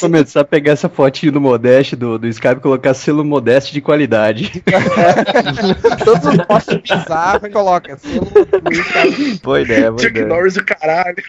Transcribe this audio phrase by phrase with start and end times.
[0.00, 3.80] começar a pegar essa fotinho do Modeste do, do Skype e colocar selo Modeste de
[3.80, 4.62] qualidade.
[6.04, 8.26] Todos os postos bizarros coloca selo
[9.42, 10.26] Boa ideia, boa Chuck ideia.
[10.26, 11.22] Norris o caralho.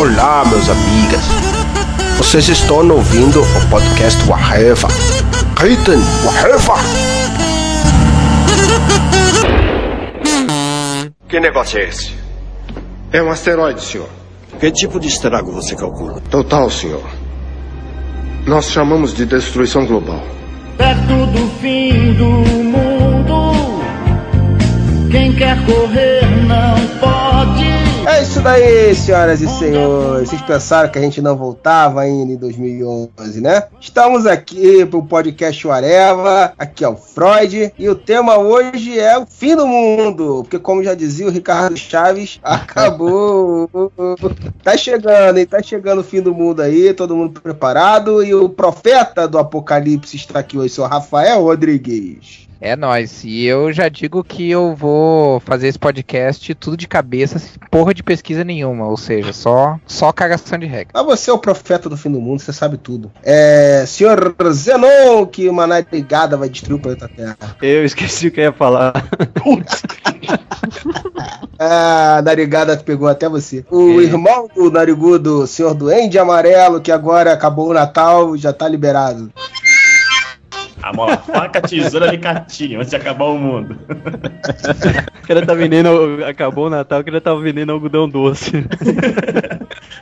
[0.00, 1.22] Olá, meus amigas.
[2.16, 4.88] Vocês estão ouvindo o podcast Waheva.
[5.58, 6.74] Gritem, Waheva!
[11.28, 12.17] Que negócio é esse?
[13.10, 14.08] É um asteroide, senhor.
[14.60, 16.20] Que tipo de estrago você calcula?
[16.30, 17.04] Total, senhor.
[18.46, 20.22] Nós chamamos de destruição global.
[20.76, 22.24] Perto do fim do
[22.64, 23.80] mundo,
[25.10, 26.76] quem quer correr não.
[26.76, 26.77] É
[28.38, 30.28] isso daí, senhoras e senhores.
[30.28, 33.64] Vocês pensaram que a gente não voltava ainda em 2011, né?
[33.80, 36.52] Estamos aqui pro podcast Areva.
[36.56, 37.72] Aqui é o Freud.
[37.76, 40.44] E o tema hoje é o fim do mundo.
[40.44, 43.68] Porque, como já dizia o Ricardo Chaves, acabou.
[44.62, 45.46] Tá chegando, hein?
[45.46, 46.94] Tá chegando o fim do mundo aí.
[46.94, 48.22] Todo mundo preparado.
[48.22, 52.46] E o profeta do apocalipse está aqui hoje, o Rafael Rodrigues.
[52.60, 53.22] É nóis.
[53.24, 57.94] E eu já digo que eu vou fazer esse podcast tudo de cabeça, sem porra
[57.94, 58.86] de pesquisa nenhuma.
[58.86, 60.92] Ou seja, só, só cagação de regra.
[60.94, 63.10] Mas você é o profeta do fim do mundo, você sabe tudo.
[63.22, 63.84] É.
[63.86, 67.36] Senhor Zenon, que uma narigada vai destruir o planeta Terra.
[67.62, 68.92] Eu esqueci o que eu ia falar.
[71.58, 73.64] Ah, narigada pegou até você.
[73.68, 78.52] O irmão do narigudo, o senhor Duende Amarelo, que agora acabou o Natal e já
[78.52, 79.32] tá liberado.
[80.82, 83.76] A mola, faca, tesoura, alicatinho, antes de acabar o mundo.
[85.22, 86.24] O cara tá vendendo.
[86.24, 88.52] Acabou o Natal, o cara tava vendendo algodão doce.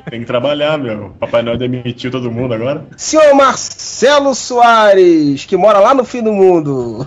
[0.09, 1.15] Tem que trabalhar, meu.
[1.19, 2.85] Papai Noel demitiu todo mundo agora.
[2.97, 7.07] Senhor Marcelo Soares, que mora lá no fim do mundo.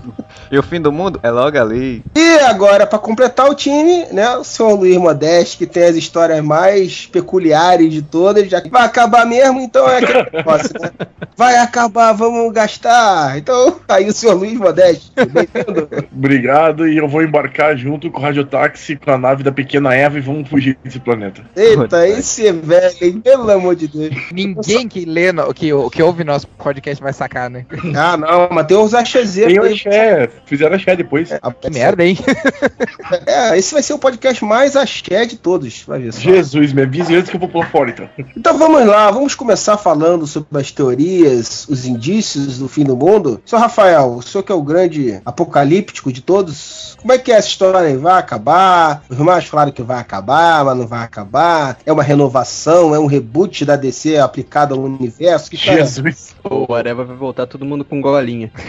[0.52, 2.04] E o fim do mundo é logo ali.
[2.16, 6.44] E agora, pra completar o time, né, o senhor Luiz Modeste, que tem as histórias
[6.44, 10.92] mais peculiares de todas, já que vai acabar mesmo, então é aquele negócio, né?
[11.38, 13.38] Vai acabar, vamos gastar.
[13.38, 15.88] Então, aí o senhor Luiz Modeste, bem-vindo.
[16.11, 20.17] Obrigado, e eu vou embarcar junto com o radiotáxi, com a nave da pequena Eva
[20.17, 21.44] e vamos fugir desse planeta.
[21.55, 23.22] Eita, esse é velho?
[23.22, 24.16] Pelo amor de Deus.
[24.32, 27.66] Ninguém que lê, no- que, que ouve nosso podcast vai sacar, né?
[27.95, 31.32] Ah, não, mas tem uns achezeiros Tem o axé, fizeram axé depois.
[31.32, 32.17] Ah, Que merda, hein?
[33.26, 36.20] É, esse vai ser o podcast mais axé de todos, vai ver só.
[36.20, 38.10] Jesus, me avise antes que eu vou pular fora, então.
[38.38, 43.42] Então vamos lá, vamos começar falando sobre as teorias, os indícios do fim do mundo.
[43.46, 47.36] Senhor Rafael, o senhor que é o grande apocalíptico de todos, como é que é
[47.36, 47.98] essa história aí?
[47.98, 49.04] Vai acabar?
[49.10, 51.78] Os irmãos falaram que vai acabar, mas não vai acabar.
[51.86, 55.49] É uma renovação, é um reboot da DC aplicado ao universo?
[55.49, 56.35] Que cara, Jesus.
[56.43, 58.52] O Areva vai voltar todo mundo com golinha.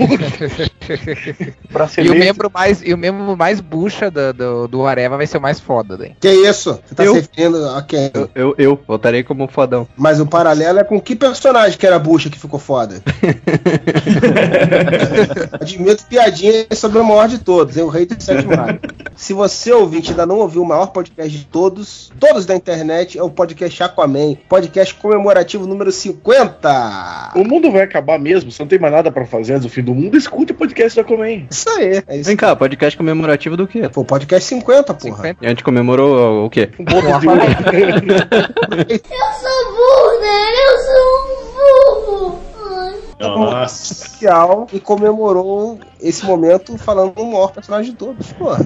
[1.98, 5.38] E o membro mais, e o membro mais bucha do, do, do Areva vai ser
[5.38, 6.14] o mais foda, daí.
[6.20, 6.80] que isso?
[6.84, 7.14] Você tá Eu?
[7.14, 8.10] se referindo a quem?
[8.12, 9.86] Eu, eu, eu voltarei como fodão.
[9.96, 13.00] Mas o paralelo é com que personagem que era bucha que ficou foda?
[15.60, 17.84] Admito piadinha sobre o maior de todos, hein?
[17.84, 18.80] o rei dos sete mares.
[19.14, 23.22] Se você, ouvinte, ainda não ouviu o maior podcast de todos, todos da internet, é
[23.22, 27.32] o podcast Aquaman, podcast comemorativo número 50.
[27.34, 29.82] O mundo vai acabar mesmo, você não tem mais nada pra fazer antes do fim
[29.82, 31.46] do mundo, escute o podcast da Comem.
[31.50, 32.28] Isso aí, é isso.
[32.28, 33.88] Vem cá, podcast comemorativo do quê?
[33.88, 35.16] Pô, podcast 50, porra.
[35.16, 35.36] 50.
[35.42, 36.70] E a gente comemorou o quê?
[36.78, 37.26] Um bolo de
[38.88, 38.98] Eu
[39.40, 40.40] sou burro, né?
[40.66, 42.50] Eu sou um burro.
[43.20, 43.92] Nossa.
[43.92, 48.64] Especial e comemorou esse momento falando do maior personagem de todos, porra.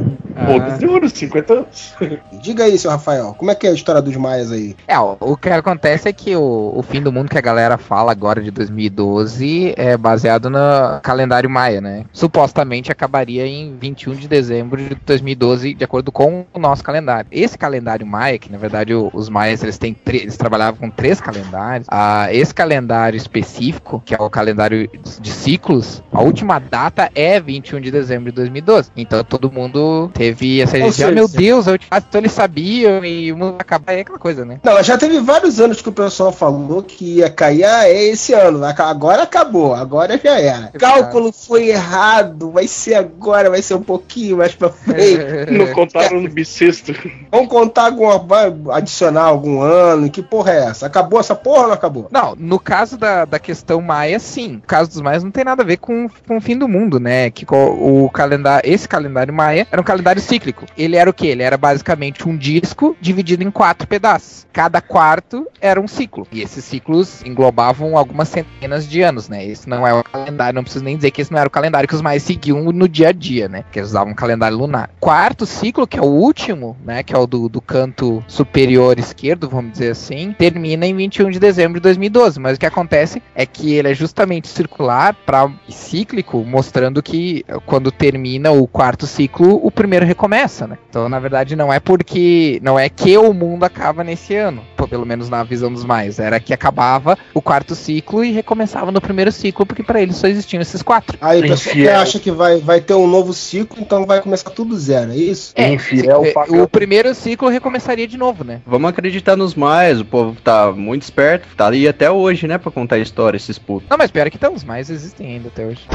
[0.78, 1.94] De ouro, 50 anos.
[2.42, 4.74] Diga aí, seu Rafael, como é que é a história dos maias aí?
[4.86, 7.78] É, o, o que acontece é que o, o fim do mundo que a galera
[7.78, 10.58] fala agora de 2012 é baseado no
[11.02, 12.04] calendário maia, né?
[12.12, 17.26] Supostamente acabaria em 21 de dezembro de 2012, de acordo com o nosso calendário.
[17.30, 21.20] Esse calendário maia, que na verdade o- os maias eles têm eles trabalhavam com três
[21.20, 21.86] calendários.
[21.90, 24.88] Ah, esse calendário específico, que é o calendário
[25.20, 28.90] de ciclos, a última data é 21 de dezembro de 2012.
[28.96, 32.32] Então todo mundo teve essa Ou gente, ah, seja, meu Deus, a última então eles
[32.32, 34.58] sabiam e o mundo vai acabar, é aquela coisa, né?
[34.62, 38.32] Não, já teve vários anos que o pessoal falou que ia cair, ah, é esse
[38.32, 40.70] ano, agora acabou, agora já era.
[40.78, 45.50] Cálculo foi errado, vai ser agora, vai ser um pouquinho mais pra frente.
[45.50, 46.92] Não contaram no bissexto.
[47.30, 50.86] Vamos contar alguma, vai adicionar algum ano, que porra é essa?
[50.86, 52.08] Acabou essa porra ou não acabou?
[52.10, 54.54] Não, no caso da, da questão maia, sim.
[54.54, 56.98] No caso dos maias não tem nada a ver com, com o fim do mundo,
[57.00, 57.30] né?
[57.30, 60.66] Que co- o calendário, esse calendário maia era um calendário calendário cíclico.
[60.76, 61.28] Ele era o quê?
[61.28, 64.46] Ele era basicamente um disco dividido em quatro pedaços.
[64.52, 66.26] Cada quarto era um ciclo.
[66.30, 69.44] E esses ciclos englobavam algumas centenas de anos, né?
[69.44, 71.88] Esse não é o calendário, não preciso nem dizer que esse não era o calendário
[71.88, 73.64] que os mais seguiam no dia a dia, né?
[73.72, 74.90] Que eles usavam um calendário lunar.
[75.00, 77.02] Quarto ciclo, que é o último, né?
[77.02, 81.40] Que é o do, do canto superior esquerdo, vamos dizer assim, termina em 21 de
[81.40, 82.38] dezembro de 2012.
[82.38, 87.90] Mas o que acontece é que ele é justamente circular para cíclico, mostrando que quando
[87.90, 90.78] termina o quarto ciclo, o primeiro recomeça, né?
[90.88, 92.60] Então, na verdade, não é porque.
[92.62, 96.18] Não é que o mundo acaba nesse ano, pelo menos na visão dos mais.
[96.18, 100.26] Era que acabava o quarto ciclo e recomeçava no primeiro ciclo, porque para eles só
[100.26, 101.18] existiam esses quatro.
[101.20, 104.50] Aí o pessoal que acha que vai, vai ter um novo ciclo, então vai começar
[104.50, 105.52] tudo zero, é isso?
[105.54, 106.62] É, Infiel, pagão.
[106.62, 108.60] o primeiro ciclo recomeçaria de novo, né?
[108.66, 112.70] Vamos acreditar nos mais, o povo tá muito esperto, tá ali até hoje, né, pra
[112.70, 113.88] contar história, esses putos.
[113.88, 115.86] Não, mas pior é que então, os mais existem ainda até hoje.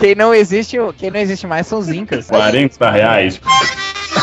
[0.00, 2.28] Quem não existe, quem não existe mais são os incas.
[2.28, 3.40] 40 reais.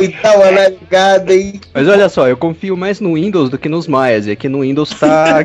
[0.00, 1.60] E dá uma navegada aí.
[1.72, 4.60] Mas olha só, eu confio mais no Windows do que nos Maias, e aqui no
[4.60, 5.44] Windows tá,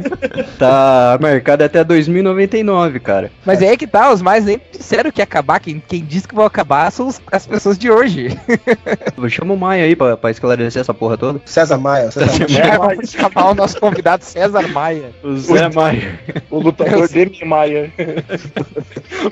[0.58, 3.32] tá marcado até 2099, cara.
[3.46, 5.60] Mas é aí que tá, os mais nem disseram que ia acabar.
[5.60, 8.38] Quem, quem diz que vão acabar são os- as pessoas de hoje.
[9.30, 11.42] Chama o Maia aí pra, pra esclarecer essa porra toda.
[11.46, 12.12] César Maia.
[12.12, 12.64] César Maia.
[12.74, 15.12] É, vamos chamar o nosso convidado César Maia.
[15.24, 16.20] O Zé Maia.
[16.50, 17.92] O lutador Demi Maia.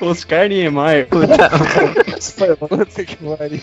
[0.01, 1.07] Oscar Niemeyer.
[1.07, 1.49] Puta
[3.05, 3.61] que pariu.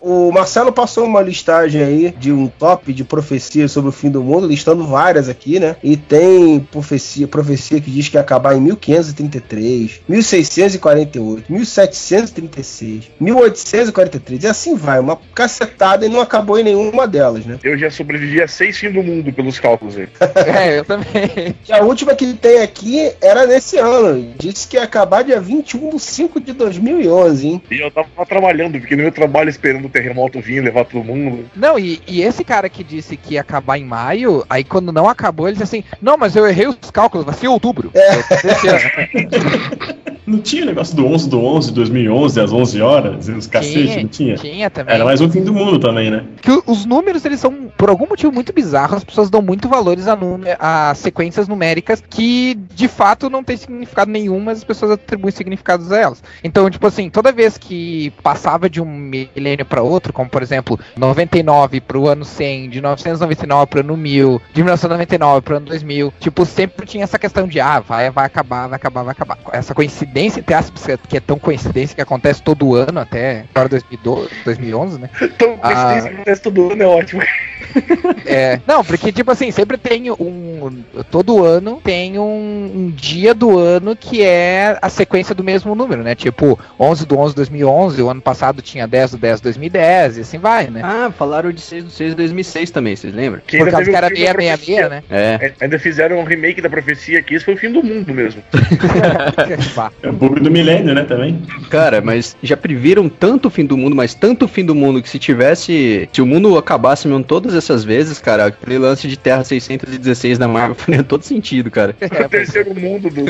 [0.00, 4.22] O Marcelo passou uma listagem aí de um top de profecias sobre o fim do
[4.22, 5.76] mundo, listando várias aqui, né?
[5.82, 14.46] E tem profecia, profecia que diz que ia acabar em 1533, 1648, 1736, 1843, e
[14.48, 17.58] assim vai, uma cacetada e não acabou em nenhuma delas, né?
[17.62, 20.08] Eu já sobrevivi a seis fins do mundo pelos cálculos aí.
[20.52, 21.54] É, eu também.
[21.66, 25.90] E a última que tem aqui era nesse ano, disse que ia acabar dia 21
[25.90, 27.62] de 5 de 2011, hein?
[27.70, 31.48] E eu tava trabalhando, porque no meu trabalho esperando o terremoto vir levar todo mundo.
[31.54, 35.08] Não, e, e esse cara que disse que ia acabar em maio, aí quando não
[35.08, 37.92] acabou, ele disse assim: Não, mas eu errei os cálculos, vai ser outubro.
[37.94, 40.02] Ano.
[40.26, 43.46] Não tinha o negócio do 11 do 11 de 2011, às 11 horas, e os
[43.46, 44.34] cacete, não tinha?
[44.36, 44.94] Tinha também.
[44.94, 46.24] Era mais um fim do mundo também, né?
[46.40, 50.06] que os números eles são por algum motivo muito bizarro as pessoas dão muito valores
[50.08, 50.18] a,
[50.58, 55.92] a sequências numéricas que de fato não tem significado nenhum mas as pessoas atribuem significados
[55.92, 60.28] a elas então tipo assim toda vez que passava de um milênio para outro como
[60.28, 65.40] por exemplo 99 para o ano 100 de 999 para o ano 1000 de 1999
[65.42, 68.76] para o ano 2000 tipo sempre tinha essa questão de ah vai vai acabar vai
[68.76, 73.00] acabar vai acabar essa coincidência entre aspas que é tão coincidência que acontece todo ano
[73.00, 75.68] até agora 2012 2011 né Então, Ah.
[75.68, 77.22] coincidência que acontece todo ano é ótimo.
[78.26, 80.82] É, não, porque, tipo assim, sempre tem um.
[81.10, 86.02] Todo ano tem um, um dia do ano que é a sequência do mesmo número,
[86.02, 86.14] né?
[86.14, 90.18] Tipo, 11 do 11 de 2011, o ano passado tinha 10 do 10 de 2010,
[90.18, 90.82] e assim vai, né?
[90.84, 93.40] Ah, falaram de 6 do 6 de 2006 também, vocês lembram?
[93.46, 95.02] Que Por causa que era filme da 666, né?
[95.10, 95.46] É.
[95.46, 98.42] É, Ainda fizeram um remake da profecia que esse foi o fim do mundo mesmo.
[100.02, 101.40] É um pouco do milênio, né, também.
[101.70, 105.00] Cara, mas já previram tanto o fim do mundo, mas tanto o fim do mundo
[105.00, 106.08] que se tivesse.
[106.12, 110.48] Se o mundo acabasse mesmo todas essas vezes, cara, aquele lance de Terra 616 da
[110.48, 111.94] Marvel faria todo sentido, cara.
[112.00, 113.22] o terceiro mundo do.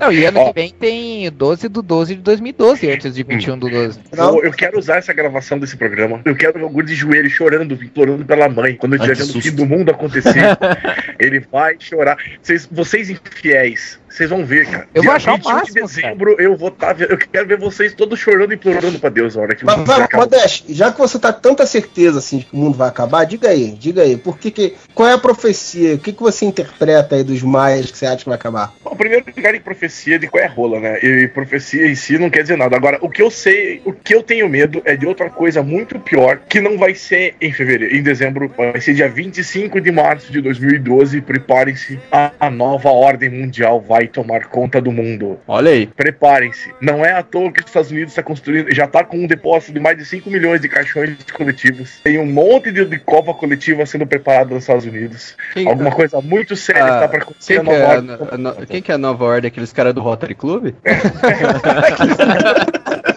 [0.00, 0.48] Não, e ano Ó.
[0.48, 4.00] que vem tem 12 do 12 de 2012, antes de 21 do 12.
[4.16, 4.42] Não.
[4.42, 6.20] Eu, quero usar essa gravação desse programa.
[6.24, 8.74] Eu quero ver o Guri de joelho chorando, implorando pela mãe.
[8.74, 10.34] Quando eu Ai, o fim do mundo acontecer,
[11.18, 12.16] ele vai chorar.
[12.40, 14.88] Vocês, vocês infiéis, vocês vão ver, cara.
[14.94, 17.00] Eu vou achar o 21 máximo, de dezembro eu vou estar.
[17.00, 20.08] eu quero ver vocês todos chorando e implorando pra Deus a hora que Mas, vai.
[20.14, 23.48] Modeste, já que você tá tanta certeza assim de que o mundo vai acabar, diga
[23.48, 25.94] aí, diga aí, por que que, qual é a profecia?
[25.94, 28.74] O que, que você interpreta aí dos maias que você acha que vai acabar?
[28.82, 30.98] Bom, primeiro lugar em profecia de qual é rola, né?
[31.02, 32.76] E profecia em si não quer dizer nada.
[32.76, 35.98] Agora, o que eu sei, o que eu tenho medo é de outra coisa muito
[35.98, 40.32] pior, que não vai ser em fevereiro, em dezembro, vai ser dia 25 de março
[40.32, 41.20] de 2012.
[41.20, 45.38] Preparem-se, a, a nova ordem mundial vai tomar conta do mundo.
[45.46, 45.86] Olha aí.
[45.86, 46.72] Preparem-se.
[46.80, 49.72] Não é à toa que os Estados Unidos está construindo, já está com um depósito
[49.72, 52.00] de mais de 5 milhões de caixões coletivos.
[52.02, 55.36] Tem um monte de, de copa coletiva sendo preparada nos Estados Unidos.
[55.52, 58.34] Quem, Alguma coisa muito séria Ah, está para acontecer quem, na que é nova a,
[58.34, 59.48] a no- quem que é a nova ordem?
[59.48, 60.74] Aqueles caras do Rotary Club?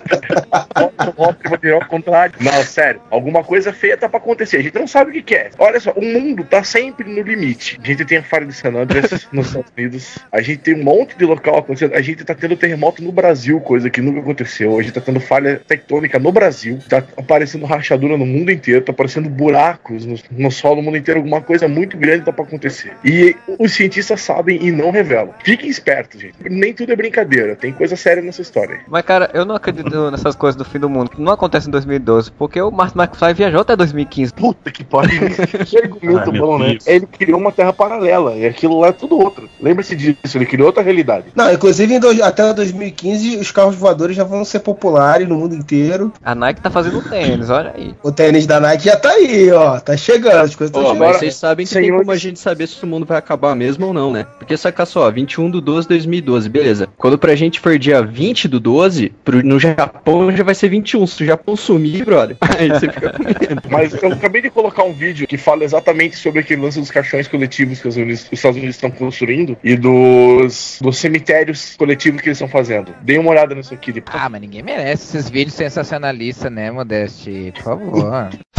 [0.75, 2.36] O Hop vai virar o contrário.
[2.41, 3.01] Não, sério.
[3.10, 4.58] Alguma coisa feia tá pra acontecer.
[4.58, 5.50] A gente não sabe o que, que é.
[5.58, 7.79] Olha só, o mundo tá sempre no limite.
[7.82, 10.20] A gente tem a falha de San Andreas nos Estados Unidos.
[10.32, 11.96] A gente tem um monte de local acontecendo.
[11.96, 14.77] A gente tá tendo terremoto no Brasil, coisa que nunca aconteceu.
[14.77, 16.79] A gente tá tendo falha tectônica no Brasil.
[16.89, 18.82] Tá aparecendo rachadura no mundo inteiro.
[18.82, 21.22] Tá aparecendo buracos no, no solo no mundo inteiro.
[21.22, 22.94] Alguma coisa muito grande tá pra acontecer.
[23.03, 25.34] E os cientistas sabem e não revelam.
[25.44, 26.36] Fiquem espertos, gente.
[26.50, 27.55] Nem tudo é brincadeira.
[27.55, 28.82] Tem coisa séria nessa história.
[28.88, 31.12] Mas, cara, eu não acredito nessas coisas do fim do mundo.
[31.17, 34.34] Não acontece em 2012, porque o Martin McFly viajou até 2015.
[34.34, 35.22] Puta que pariu.
[35.65, 36.69] Que argumento Ai, bom, né?
[36.72, 36.88] Deus.
[36.88, 38.36] Ele criou uma terra paralela.
[38.36, 39.50] E aquilo lá é tudo outro.
[39.62, 40.17] Lembre-se disso.
[40.36, 41.25] Ele criou outra realidade.
[41.36, 45.55] Não, inclusive em dois- até 2015 os carros voadores já vão ser populares no mundo
[45.55, 46.12] inteiro.
[46.24, 47.93] A Nike tá fazendo tênis, olha aí.
[48.03, 49.79] O tênis da Nike já tá aí, ó.
[49.79, 51.00] Tá chegando, as coisas estão chegando.
[51.00, 53.55] mas vocês sabem que tem senhores- como a gente saber se o mundo vai acabar
[53.55, 54.25] mesmo ou não, né?
[54.38, 56.88] Porque saca só, 21 de 12 de 2012, beleza.
[56.98, 61.05] Quando pra gente for dia 20 do 12, pro, no Japão já vai ser 21.
[61.07, 63.62] Se o Japão sumir, brother, aí você fica com medo.
[63.69, 67.27] Mas eu acabei de colocar um vídeo que fala exatamente sobre aquele lance dos caixões
[67.27, 72.21] coletivos que os Estados Unidos, os Estados Unidos estão construindo e dos, dos cemitérios coletivos
[72.21, 72.93] que eles estão fazendo.
[73.01, 74.17] Dê uma olhada nisso aqui depois.
[74.19, 77.51] Ah, mas ninguém merece esses vídeos sensacionalistas, né, Modeste?
[77.55, 78.29] Por favor.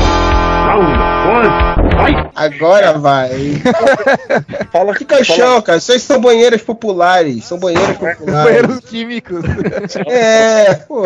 [2.36, 3.30] Agora vai.
[4.70, 5.78] Fala Que caixão, cara.
[5.78, 7.44] Isso aí são banheiras populares.
[7.44, 8.44] São banheiras populares.
[8.44, 9.42] Banheiros químicos.
[10.06, 11.04] É, pô.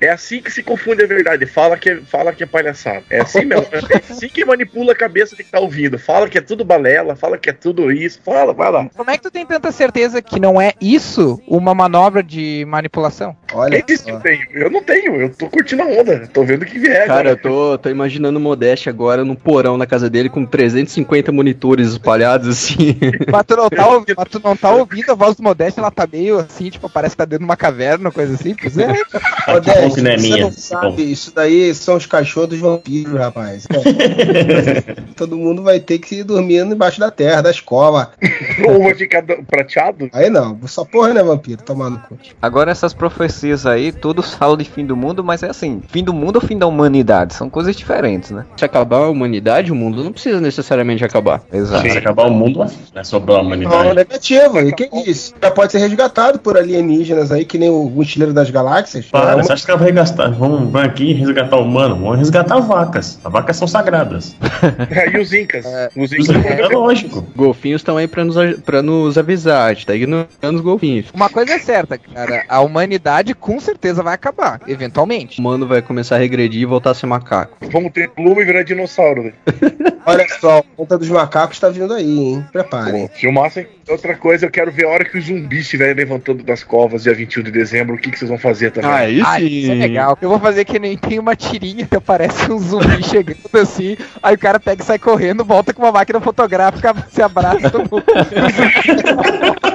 [0.00, 1.44] É assim que se confunde a verdade.
[1.46, 3.04] Fala que é, fala que é palhaçada.
[3.10, 3.66] É assim mesmo.
[3.72, 5.98] É assim que manipula a cabeça de que tá ouvindo.
[5.98, 8.20] Fala que é tudo balela, fala que é tudo isso.
[8.24, 8.88] Fala, vai lá.
[8.96, 13.36] Como é que tu tem tanta certeza que não é isso uma manobra de manipulação?
[13.54, 14.16] Olha Quem disse que só.
[14.16, 14.46] eu tenho?
[14.52, 15.16] Eu não tenho.
[15.16, 16.28] Eu tô curtindo a onda.
[16.32, 17.06] Tô vendo o que vier.
[17.06, 17.36] Cara, eu agora.
[17.36, 22.48] tô, tô imaginando o Modeste agora no porão na casa dele com 350 monitores espalhados
[22.48, 22.96] assim.
[23.30, 25.90] Mas tu não tá, ouvi- mas tu não tá ouvindo a voz do Modeste, ela
[25.90, 28.54] tá meio assim, tipo, parece que tá dentro de uma caverna, coisa assim.
[28.54, 28.92] Pois é.
[28.92, 30.44] Que bom que não é você minha.
[30.44, 33.66] não sabe, isso daí são os cachorros dos vampiros, rapaz.
[33.72, 34.94] É.
[35.16, 38.12] Todo mundo vai ter que ir dormindo embaixo da terra, da escova.
[38.66, 40.08] Ou vai ficar do- prateado?
[40.12, 42.18] Aí não, essa porra não é vampiro, tomando cu.
[42.40, 42.92] Agora essas
[43.42, 46.42] profecias aí, todos falam de fim do mundo, mas é assim, fim do mundo ou
[46.42, 47.34] fim da humanidade?
[47.34, 48.44] São coisas diferentes, né?
[48.56, 51.42] Se acabar a humanidade, o mundo não precisa necessariamente acabar.
[51.52, 51.88] Exato.
[51.90, 52.66] Se acabar o mundo, não
[53.00, 53.94] é sobre a Não, humanidade.
[53.94, 54.60] negativo.
[54.60, 55.34] E quem disse?
[55.42, 59.06] Já pode ser resgatado por alienígenas aí, que nem o mochileiro das galáxias.
[59.06, 60.30] Para, É uma- você acha que ela vai resgatar?
[60.30, 61.96] Vamos, vamos aqui resgatar o humano?
[61.96, 63.18] Vamos resgatar vacas.
[63.24, 64.36] As vacas são sagradas.
[65.12, 65.64] e os Incas?
[65.96, 66.44] Os Os- Incas.
[66.46, 67.24] É lógico.
[67.34, 71.06] Golfinhos estão aí pra nos, pra nos avisar, a gente tá ignorando os golfinhos.
[71.12, 72.44] Uma coisa é certa, cara.
[72.48, 75.38] A humanidade com certeza vai acabar, eventualmente.
[75.38, 77.56] O humano vai começar a regredir e voltar a ser macaco.
[77.70, 79.24] Vamos ter pluma e virar dinossauro.
[79.24, 79.32] Né?
[80.04, 82.44] Olha só, a conta dos macacos tá vindo aí, hein?
[82.52, 83.08] Preparem.
[83.14, 83.66] Filmassem.
[83.88, 87.14] Outra coisa, eu quero ver a hora que os zumbis estiverem levantando das covas, dia
[87.14, 87.94] 21 de dezembro.
[87.94, 88.90] O que, que vocês vão fazer também?
[88.90, 90.18] aí Ah, isso é legal.
[90.20, 94.34] Eu vou fazer que nem tem uma tirinha que aparece um zumbi chegando assim, aí
[94.34, 97.70] o cara pega e sai correndo, volta com uma máquina fotográfica, se abraça.
[97.70, 98.02] no-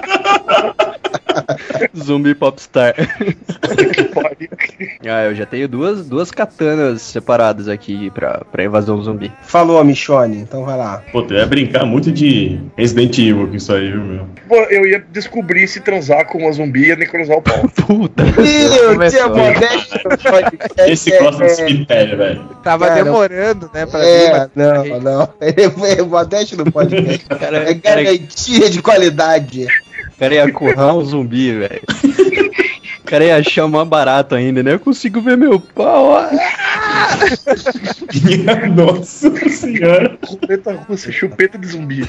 [2.07, 2.95] Zumbi popstar.
[5.09, 9.31] Ah, eu já tenho duas, duas katanas separadas aqui pra, pra invasão zumbi.
[9.43, 11.01] Falou, Michone, então vai lá.
[11.11, 14.27] Pô, tu ia brincar muito de Resident Evil com isso aí, viu, meu?
[14.47, 17.67] Pô, eu ia descobrir se transar com uma zumbi e ia necrosar o pau.
[17.87, 18.23] Puta.
[18.23, 18.33] No
[20.17, 20.91] podcast.
[20.91, 22.43] Esse gosta de cemitério, velho.
[22.63, 25.29] Tava Cara, demorando, né, pra É, mas- não, não.
[25.41, 27.25] Ele foi modéstia no podcast.
[27.25, 29.67] Cara, É cara, garantia de qualidade.
[30.17, 31.81] O cara ia currar um zumbi, velho.
[32.99, 34.73] O cara ia achar mó barato ainda, né?
[34.73, 36.17] Eu consigo ver meu pau.
[36.17, 36.29] ah.
[38.75, 40.17] Nossa senhora.
[40.27, 42.03] Chupeta russa, chupeta de zumbi.
[42.03, 42.07] É?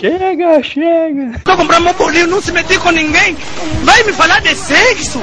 [0.00, 1.38] Chega, chega.
[1.44, 3.36] Tô comprando um bolinho, não se meter com ninguém.
[3.84, 5.20] Vai me falar de sexo?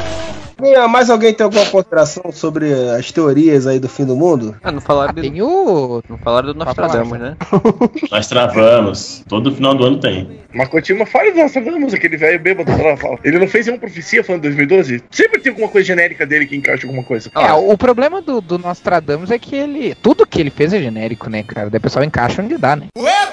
[0.59, 4.55] Minha, mais alguém tem alguma consideração sobre as teorias aí do fim do mundo?
[4.63, 6.01] Ah, não falaram, Ah, de- tem o.
[6.09, 7.37] não falaram do Nostradamus, né?
[8.11, 9.23] Nós travamos.
[9.27, 10.39] Todo final do ano tem.
[10.53, 12.97] Mas continua, fala do Nostradamus, aquele velho bêbado lá.
[12.97, 13.17] Fala.
[13.23, 15.03] Ele não fez nenhuma profecia falando de 2012?
[15.11, 17.29] Sempre tem alguma coisa genérica dele que encaixa alguma coisa.
[17.35, 19.93] É, o problema do, do Nostradamus é que ele.
[20.01, 21.69] Tudo que ele fez é genérico, né, cara?
[21.69, 22.87] Daí o pessoal encaixa onde dá, né?
[22.97, 23.27] É,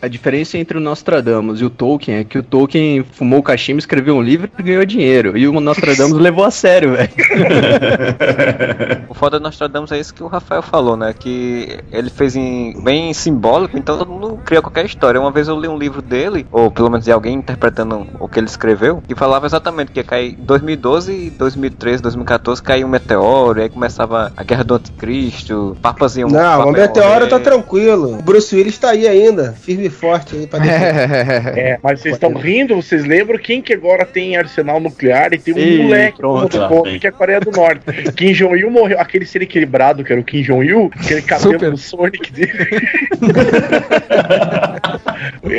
[0.00, 4.16] a diferença entre o Nostradamus e o Tolkien é que o Tolkien fumou cachimbo, escreveu
[4.16, 5.36] um livro e ganhou dinheiro.
[5.36, 7.10] E o Nostradamus levou a sério, velho.
[9.20, 11.12] foda do Nostradamus é isso que o Rafael falou, né?
[11.12, 15.20] Que ele fez em, bem simbólico, então todo mundo cria qualquer história.
[15.20, 18.40] Uma vez eu li um livro dele, ou pelo menos de alguém interpretando o que
[18.40, 23.60] ele escreveu, que falava exatamente que ia cair em 2012, 2013, 2014, caiu um meteoro,
[23.60, 26.30] e aí começava a guerra do anticristo, papas iam...
[26.30, 27.28] Não, o meteoro morrer.
[27.28, 28.14] tá tranquilo.
[28.14, 31.58] O Bruce Willis tá aí ainda, firme e forte aí pra defender.
[31.58, 35.54] É, mas vocês estão rindo, vocês lembram quem que agora tem arsenal nuclear e tem
[35.54, 36.58] um Ih, moleque pronto,
[37.00, 37.84] que é a Coreia do Norte.
[38.12, 41.70] Kim Jong-il morreu, aquele ser equilibrado que era o Kim Jong-il, aquele cabelo Super.
[41.70, 42.52] do Sonic dele.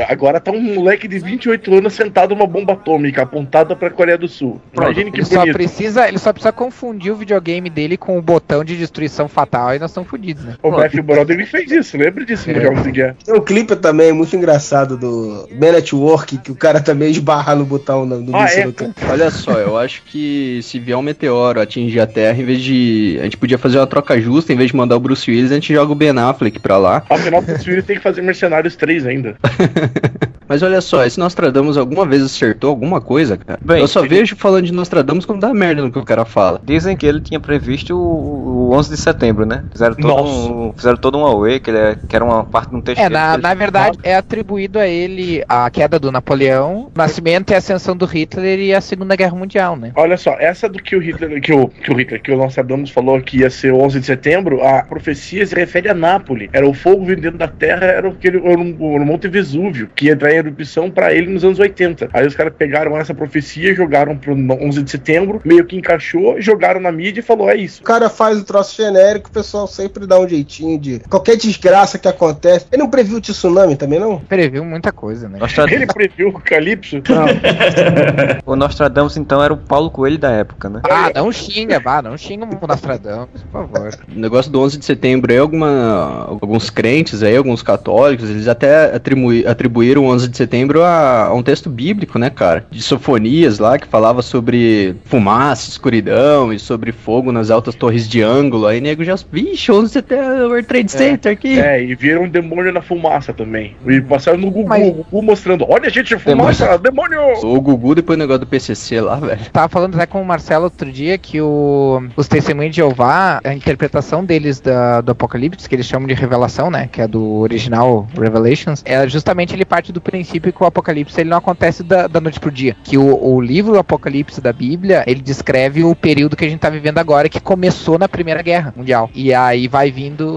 [0.08, 4.28] agora tá um moleque de 28 anos sentado numa bomba atômica apontada pra Coreia do
[4.28, 4.62] Sul.
[4.74, 8.64] Imagine que Ele só, precisa, ele só precisa confundir o videogame dele com o botão
[8.64, 10.56] de destruição fatal e nós estamos fodidos, né?
[10.62, 12.54] O Matthew Broderick fez isso, lembra disso É.
[12.54, 13.16] nos Jogos de Guerra?
[13.30, 17.66] Um clipe também muito engraçado do Man at Work, que o cara também esbarra no
[17.66, 18.66] botão no, no Ah, míssil é?
[18.68, 18.94] do cara.
[19.10, 23.18] Olha só, eu acho que se vier um meteoro atingir a Terra, em vez de.
[23.20, 25.56] A gente podia fazer uma troca justa, em vez de mandar o Bruce Willis, a
[25.56, 27.04] gente joga o Ben Affleck pra lá.
[27.10, 29.36] Afinal, o filho tem que fazer Mercenários 3 ainda.
[30.48, 33.58] Mas olha só, esse Nostradamus alguma vez acertou alguma coisa, cara?
[33.64, 36.26] Bem, eu só ele- vejo falando de Nostradamus quando dá merda no que o cara
[36.26, 36.60] fala.
[36.62, 39.64] Dizem que ele tinha previsto o, o 11 de setembro, né?
[39.72, 40.52] Fizeram todo, Nossa.
[40.52, 43.00] um, fizeram todo um away, que, ele é- que era uma parte de um texto
[43.00, 47.52] É, dele na, na verdade, é atribuído a ele a queda do Napoleão, o nascimento
[47.52, 49.92] e ascensão do Hitler e a Segunda Guerra Mundial, né?
[49.96, 52.90] Olha só, essa do que o Hitler, que o, que o Hitler, que o Nostradamus
[52.90, 56.50] falou que ia ser 11 de setembro, a profecia se refere a Nápoles.
[56.54, 60.06] Era o fogo vindo dentro da terra, era aquele, era um- o Monte Vesúvio, que
[60.06, 62.10] ia entrar em erupção pra ele nos anos 80.
[62.14, 66.80] Aí os caras pegaram essa profecia, jogaram pro 11 de setembro, meio que encaixou, jogaram
[66.80, 67.82] na mídia e falou, é isso.
[67.82, 71.00] O cara faz o troço genérico, o pessoal sempre dá um jeitinho de.
[71.10, 72.66] Qualquer desgraça que acontece.
[72.72, 74.20] Ele não previu o tsunami também, não?
[74.20, 75.40] Previu muita coisa, né?
[75.40, 77.02] Nostradamus, Ele previu o Calypso.
[78.46, 80.82] o Nostradamus, então, era o Paulo Coelho da época, né?
[80.90, 84.00] Ah, não xinga, vá, não xinga o Nostradamus, por favor.
[84.16, 88.96] O negócio do 11 de setembro aí, alguma, alguns crentes aí, alguns católicos, eles até
[88.96, 92.66] atribui, atribuíram o 11 de setembro a, a um texto bíblico, né, cara?
[92.70, 98.22] De sofonias lá, que falava sobre fumaça, escuridão e sobre fogo nas altas torres de
[98.22, 98.68] ângulo.
[98.68, 101.60] Aí nego já, vixe, 11 de setembro, World Trade Center aqui.
[101.60, 103.61] É, e viram um demônio na fumaça também.
[103.88, 107.20] E passaram no Gugu, Mas- o Gugu mostrando, olha gente, fumaça, demônio!
[107.44, 109.40] O Gugu depois do negócio do PCC lá, velho.
[109.52, 113.54] Tava falando até com o Marcelo outro dia que o, os testemunhos de Jeová, a
[113.54, 116.88] interpretação deles da- do Apocalipse, que eles chamam de revelação, né?
[116.92, 121.30] Que é do original Revelations, é justamente ele parte do princípio que o Apocalipse ele
[121.30, 122.76] não acontece da, da noite pro dia.
[122.84, 126.70] Que o, o livro Apocalipse da Bíblia, ele descreve o período que a gente tá
[126.70, 129.10] vivendo agora, que começou na Primeira Guerra Mundial.
[129.14, 130.31] E aí vai vindo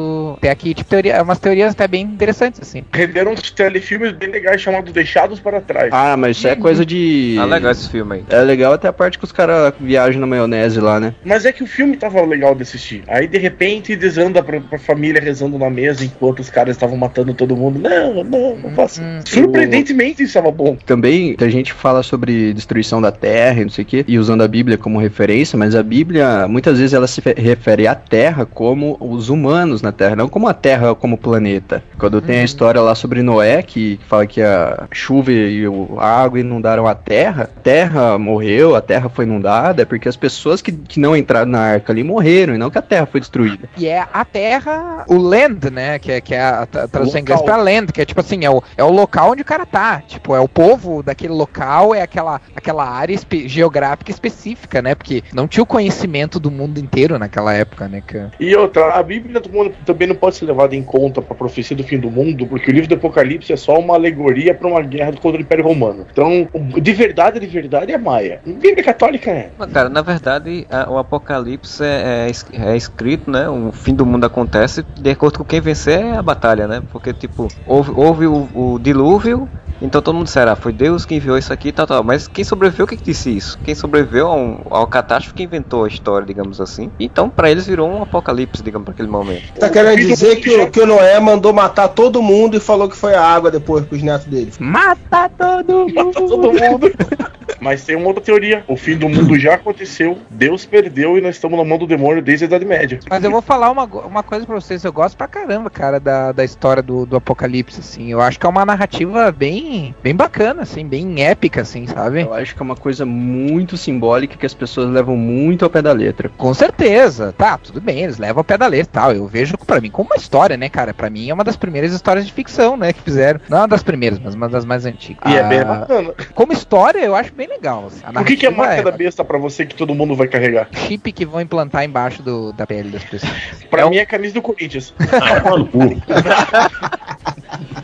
[0.44, 2.84] até aqui, tipo, teoria, umas teorias até bem interessantes, assim.
[2.92, 5.88] Renderam uns telefilmes bem legais chamados Deixados para Trás.
[5.90, 7.36] Ah, mas isso é coisa de.
[7.40, 8.24] Ah, legal esse filme aí.
[8.28, 11.14] É legal até a parte que os caras viajam na maionese lá, né?
[11.24, 13.02] Mas é que o filme tava legal de assistir.
[13.08, 17.32] Aí de repente desanda pra, pra família rezando na mesa enquanto os caras estavam matando
[17.32, 17.78] todo mundo.
[17.78, 19.00] Não, não, não faça.
[19.02, 19.20] Hum.
[19.24, 20.76] Surpreendentemente isso estava bom.
[20.84, 24.42] Também a gente fala sobre destruição da terra e não sei o quê, e usando
[24.42, 28.45] a Bíblia como referência, mas a Bíblia, muitas vezes, ela se fe- refere à terra
[28.45, 31.80] como os humanos na terra, não como a terra como planeta.
[31.97, 35.64] Quando tem a história lá sobre Noé, que fala que a chuva e
[35.97, 40.16] a água inundaram a terra, a terra morreu, a terra foi inundada, é porque as
[40.16, 43.20] pessoas que, que não entraram na arca ali morreram, e não que a terra foi
[43.20, 43.68] destruída.
[43.76, 46.00] E é a terra, o land, né?
[46.00, 48.44] Que é, que é a, tra- tradução em inglês pra land, que é tipo assim,
[48.44, 50.02] é o, é o local onde o cara tá.
[50.04, 54.97] Tipo, é o povo daquele local, é aquela, aquela área espe- geográfica específica, né?
[54.97, 58.02] Porque não tinha o conhecimento do mundo inteiro naquela época, né?
[58.04, 58.26] Que...
[58.40, 61.76] E outra, a Bíblia do mundo também não pode ser levada em conta pra profecia
[61.76, 64.80] do fim do mundo, porque o livro do Apocalipse é só uma alegoria pra uma
[64.80, 66.06] guerra contra o Império Romano.
[66.10, 66.49] Então,
[66.80, 68.41] de verdade, de verdade é Maia.
[68.47, 69.50] Bíblia católica é.
[69.71, 73.47] Cara, na verdade, a- o Apocalipse é, é é escrito, né?
[73.50, 76.82] O fim do mundo acontece de acordo com quem vencer é a batalha, né?
[76.91, 79.47] Porque, tipo, houve, houve o, o dilúvio,
[79.80, 82.02] então todo mundo será, foi Deus que enviou isso aqui e tal, tal.
[82.02, 83.58] Mas quem sobreviveu, o que, que disse isso?
[83.65, 86.91] Quem sobreviveu ao, ao catástrofe que inventou a história, digamos assim.
[86.99, 89.52] Então, pra eles virou um apocalipse, digamos, pra aquele momento.
[89.58, 92.97] Tá querendo dizer que o, que o Noé mandou matar todo mundo e falou que
[92.97, 94.52] foi a água depois pros netos dele.
[94.58, 95.95] Mata todo mundo!
[95.95, 96.93] Mata todo mundo.
[97.64, 98.62] Mas tem uma outra teoria.
[98.68, 102.22] O fim do mundo já aconteceu, Deus perdeu e nós estamos na mão do demônio
[102.22, 103.00] desde a Idade Média.
[103.08, 106.30] Mas eu vou falar uma, uma coisa pra vocês, eu gosto pra caramba, cara, da,
[106.30, 108.10] da história do, do Apocalipse, assim.
[108.12, 112.20] Eu acho que é uma narrativa bem, bem bacana, assim, bem épica, assim, sabe?
[112.20, 115.80] Eu acho que é uma coisa muito simbólica que as pessoas levam muito ao pé
[115.80, 116.30] da letra.
[116.36, 119.12] Com certeza, tá, tudo bem, eles levam ao pé da letra e tal.
[119.12, 120.92] Eu vejo pra mim como uma história, né, cara?
[120.92, 123.40] Pra mim é uma das primeiras histórias de ficção, né, que fizeram.
[123.48, 125.32] Não uma das primeiras, mas uma das mais antigas.
[125.32, 126.14] E é bem Ah, bacana.
[126.34, 127.86] Como história, eu acho bem legal.
[127.86, 128.00] assim.
[128.04, 130.69] A O que, que é marca da besta pra você que todo mundo vai carregar?
[130.73, 133.32] chip que vão implantar embaixo do, da pele das pessoas.
[133.71, 134.95] Pra É mim é a camisa do Corinthians.
[135.00, 137.13] Ah.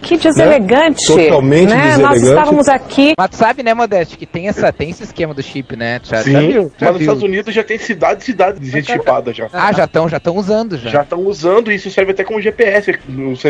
[0.03, 1.07] Que deselegante.
[1.07, 1.97] Totalmente né?
[1.97, 2.27] Nós deselegante.
[2.29, 3.15] estávamos aqui.
[3.17, 5.99] Mas tu sabe, né, Modeste, que tem, essa, tem esse esquema do chip, né?
[5.99, 6.51] Tu Já, Sim, já viu?
[6.51, 7.01] Já mas nos viu.
[7.01, 9.49] Estados Unidos já tem cidade e cidade de gente chipada já.
[9.53, 10.91] Ah, já estão já tão usando já.
[10.91, 12.99] Já estão usando e isso serve até como GPS,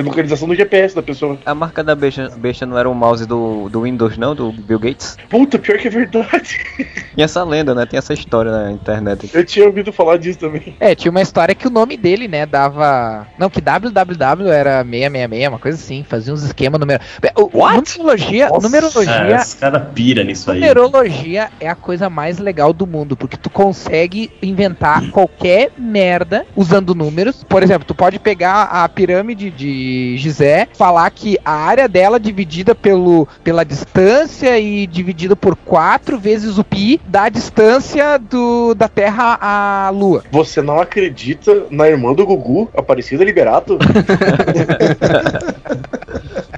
[0.04, 1.38] localização do GPS da pessoa.
[1.44, 4.34] A marca da besta, besta não era o mouse do, do Windows, não?
[4.34, 5.16] Do Bill Gates?
[5.28, 6.60] Puta, pior que é verdade.
[7.14, 7.86] Tinha essa lenda, né?
[7.86, 9.30] Tem essa história na internet.
[9.32, 10.76] Eu tinha ouvido falar disso também.
[10.80, 13.26] É, tinha uma história que o nome dele, né, dava.
[13.38, 17.02] Não, que www era 666, uma coisa assim, fazia uns esquemas numero.
[17.36, 20.60] O, numerologia, numerologia, Ah, os caras pira nisso aí.
[20.60, 26.94] numerologia é a coisa mais legal do mundo, porque tu consegue inventar qualquer merda usando
[26.94, 27.44] números.
[27.44, 32.74] Por exemplo, tu pode pegar a pirâmide de Gizé, falar que a área dela dividida
[32.74, 38.88] pelo, pela distância e dividida por 4 vezes o pi dá a distância do, da
[38.88, 40.24] Terra à Lua.
[40.30, 43.78] Você não acredita na irmã do Gugu, Aparecida Liberato?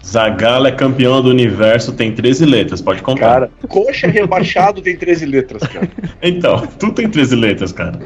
[0.04, 3.20] Zagala é campeão do universo, tem 13 letras, pode contar.
[3.20, 5.88] Cara, coxa rebaixado tem 13 letras, cara.
[6.22, 7.98] Então, tudo tem 13 letras, cara.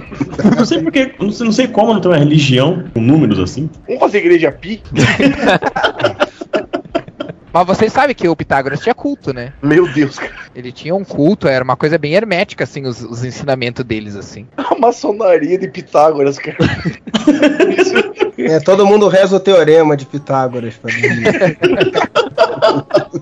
[0.56, 3.68] Não sei porque, não sei, não sei como não tem uma religião com números assim.
[3.86, 4.82] Vamos fazer igreja pi?
[7.52, 9.54] Mas vocês sabem que o Pitágoras tinha culto, né?
[9.62, 10.30] Meu Deus, cara.
[10.54, 14.46] Ele tinha um culto, era uma coisa bem hermética, assim, os, os ensinamentos deles, assim.
[14.58, 16.58] A maçonaria de Pitágoras, cara.
[18.46, 21.58] É, todo mundo reza o teorema de Pitágoras pra dormir.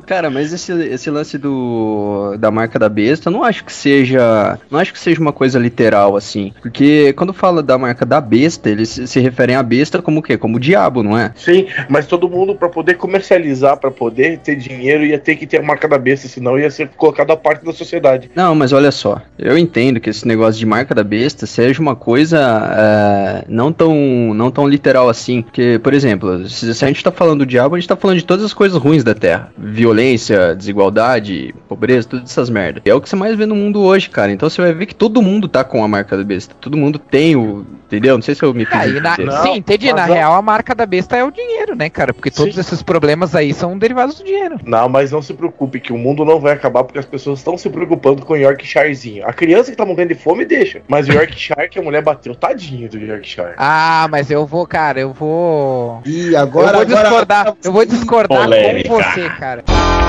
[0.07, 4.59] Cara, mas esse, esse lance do da marca da besta, eu não acho que seja,
[4.71, 8.69] não acho que seja uma coisa literal assim, porque quando fala da marca da besta,
[8.69, 10.37] eles se se referem à besta como o quê?
[10.37, 11.33] Como o diabo, não é?
[11.37, 15.59] Sim, mas todo mundo, pra poder comercializar, pra poder ter dinheiro, ia ter que ter
[15.59, 18.31] a marca da besta, senão ia ser colocado à parte da sociedade.
[18.35, 21.95] Não, mas olha só, eu entendo que esse negócio de marca da besta seja uma
[21.95, 22.39] coisa
[22.77, 23.95] é, não tão
[24.35, 27.75] não tão literal assim, porque, por exemplo, se, se a gente tá falando do diabo,
[27.75, 32.31] a gente tá falando de todas as coisas ruins da Terra, violência, desigualdade, pobreza, todas
[32.31, 32.83] essas merdas.
[32.85, 34.33] E é o que você mais vê no mundo hoje, cara.
[34.33, 36.99] Então você vai ver que todo mundo tá com a marca da besta, todo mundo
[36.99, 38.15] tem o, entendeu?
[38.17, 39.33] Não sei se eu me fiz Ah, na- entender.
[39.43, 39.93] sim, entendi.
[39.93, 42.13] Na não- real, a marca da besta é o dinheiro, né, cara?
[42.15, 42.61] Porque todos Sim.
[42.61, 44.59] esses problemas aí são derivados do dinheiro.
[44.65, 47.57] Não, mas não se preocupe, que o mundo não vai acabar porque as pessoas estão
[47.59, 49.27] se preocupando com o Yorkshirezinho.
[49.27, 50.81] A criança que tá morrendo de fome, deixa.
[50.89, 53.55] Mas o Yorkshire que a mulher bateu, tadinho do Yorkshire.
[53.57, 56.03] Ah, mas eu vou, cara, eu vou.
[56.07, 58.89] E agora, eu vou agora- discordar, eu vou discordar Polêmica.
[58.89, 60.04] com você, cara.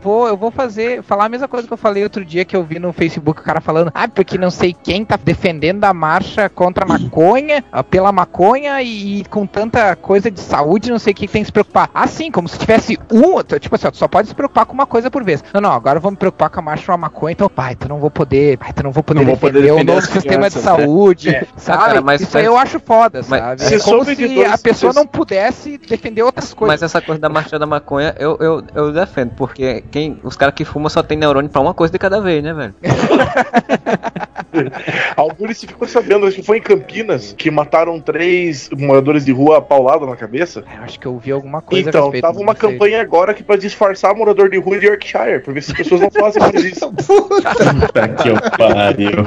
[0.00, 2.62] Vou, eu vou fazer, falar a mesma coisa que eu falei outro dia que eu
[2.62, 6.48] vi no Facebook o cara falando, ah, porque não sei quem tá defendendo a marcha
[6.50, 11.12] contra a maconha, ah, pela maconha e, e com tanta coisa de saúde, não sei
[11.12, 11.88] o que, tem que se preocupar.
[11.94, 14.86] Assim, como se tivesse um, tipo assim, ó, tu só pode se preocupar com uma
[14.86, 15.42] coisa por vez.
[15.54, 17.74] Não, não, agora eu vou me preocupar com a marcha contra a maconha, então, pai,
[17.74, 19.84] tu não vou poder, pai, tu não vou poder Não vou defender poder o defender
[19.92, 21.46] novo as sistema de crianças, saúde, É.
[21.56, 21.82] sabe?
[21.84, 23.62] Cara, mas Isso aí eu acho foda, Mas- sabe?
[23.62, 26.74] Se É como de se dois- a pessoa se- não pudesse defender outras coisas.
[26.74, 30.54] Mas essa coisa da marcha da maconha, eu, eu, eu defendo, porque quem, os caras
[30.54, 32.74] que fumam só tem neurônio pra uma coisa de cada vez, né, velho?
[35.16, 39.60] Alguns se ficou sabendo, acho que foi em Campinas, que mataram três moradores de rua
[39.60, 40.64] paulado na cabeça.
[40.76, 44.14] Eu acho que eu vi alguma coisa Então, tava uma campanha agora que pra disfarçar
[44.14, 46.90] morador de rua de Yorkshire, pra ver se as pessoas não fazem mais isso.
[46.92, 49.24] Puta que pariu.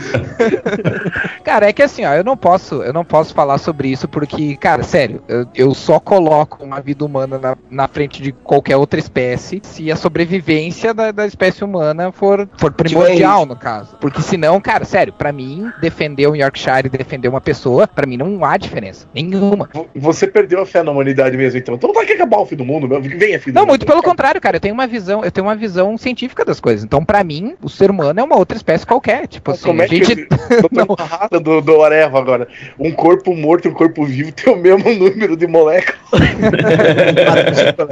[1.44, 4.56] Cara, é que assim, ó, eu não posso, eu não posso falar sobre isso porque,
[4.56, 8.98] cara, sério, eu, eu só coloco uma vida humana na, na frente de qualquer outra
[8.98, 13.96] espécie se a sobrevivência da, da espécie humana for, for primordial, no caso.
[14.00, 18.16] Porque senão, cara, sério, pra mim, defender um Yorkshire e defender uma pessoa, pra mim
[18.16, 19.06] não há diferença.
[19.14, 19.68] Nenhuma.
[19.94, 21.74] Você perdeu a fé na humanidade mesmo, então.
[21.74, 23.00] Então não vai que acabar o fim do mundo, meu.
[23.00, 23.70] Venha, fim do Não, mundo.
[23.70, 24.56] muito pelo contrário, cara.
[24.56, 26.84] Eu tenho uma visão, eu tenho uma visão científica das coisas.
[26.84, 29.26] Então, pra mim, o ser humano é uma outra espécie qualquer.
[29.26, 30.28] Tipo assim, Gente.
[31.30, 32.48] tô do, do Areva agora?
[32.78, 36.00] Um corpo morto e um corpo vivo tem o mesmo número de moléculas.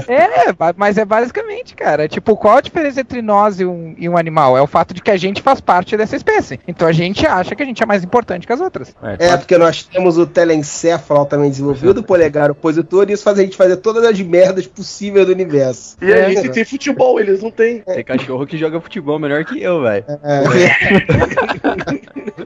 [0.08, 2.08] É, mas é basicamente, cara.
[2.08, 4.56] Tipo, qual a diferença entre nós e um, e um animal?
[4.56, 6.58] É o fato de que a gente faz parte dessa espécie.
[6.66, 8.94] Então a gente acha que a gente é mais importante que as outras.
[9.18, 13.42] É, porque nós temos o telencéfalo altamente desenvolvido, o polegar opositor, e isso faz a
[13.42, 15.96] gente fazer todas as merdas possíveis do universo.
[16.00, 17.80] E a É, gente tem futebol, eles não têm.
[17.80, 20.04] Tem cachorro que joga futebol melhor que eu, velho.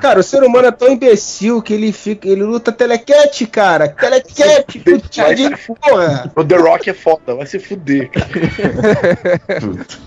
[0.00, 2.28] Cara, o ser humano é tão imbecil que ele fica.
[2.28, 3.88] Ele luta telequete, cara.
[3.88, 6.32] Telequete, putinha de porra.
[6.34, 8.10] O The Rock é foda, vai se fuder.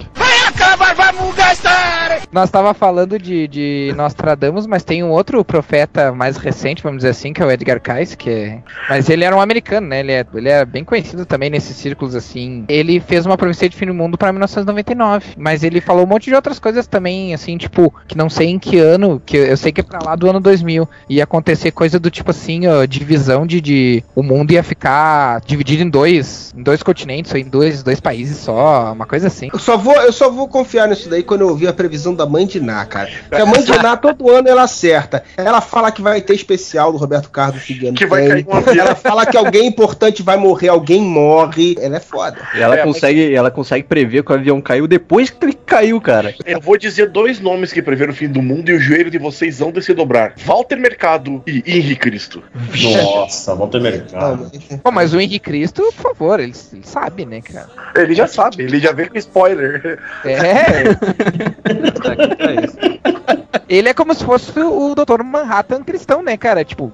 [0.47, 1.93] Acabar, vamos gastar!
[2.31, 7.09] Nós tava falando de, de Nostradamus, mas tem um outro profeta mais recente, vamos dizer
[7.09, 8.59] assim, que é o Edgar Cayce, que é...
[8.89, 9.99] Mas ele era um americano, né?
[9.99, 12.65] Ele é, ele é bem conhecido também nesses círculos, assim.
[12.67, 16.25] Ele fez uma profecia de fim do mundo pra 1999, mas ele falou um monte
[16.25, 19.71] de outras coisas também, assim, tipo, que não sei em que ano, que eu sei
[19.71, 23.45] que é pra lá do ano 2000, ia acontecer coisa do tipo assim, ó, divisão
[23.45, 24.03] de, de...
[24.15, 28.37] O mundo ia ficar dividido em dois, em dois continentes, ou em dois, dois países
[28.37, 29.49] só, uma coisa assim.
[29.53, 32.25] Eu só, vou, eu só vou confiar nisso daí quando eu ouvir a previsão da
[32.25, 33.09] mãe de Ná, cara.
[33.29, 35.23] Porque a mãe de Ná, todo ano ela acerta.
[35.37, 37.95] Ela fala que vai ter especial do Roberto Carlos seguindo.
[37.95, 38.85] Que vai cair um avião.
[38.85, 41.75] Ela fala que alguém importante vai morrer, alguém morre.
[41.79, 42.37] Ela é foda.
[42.55, 45.99] E ela, É, consegue, ela consegue prever que o avião caiu depois que ele caiu,
[46.01, 46.33] cara.
[46.45, 49.17] Eu vou dizer dois nomes que preveram o fim do mundo e o joelho de
[49.17, 52.43] vocês vão se dobrar: Walter Mercado e Henri Cristo.
[52.81, 54.51] Nossa, volta mercado.
[54.83, 57.69] Pô, mas o Henrique Cristo, por favor, ele, ele sabe, né, cara?
[57.95, 59.99] Ele já sabe, ele já veio com spoiler.
[60.25, 60.97] É.
[63.67, 65.23] Ele é como se fosse o Dr.
[65.23, 66.63] Manhattan cristão, né, cara?
[66.63, 66.91] Tipo,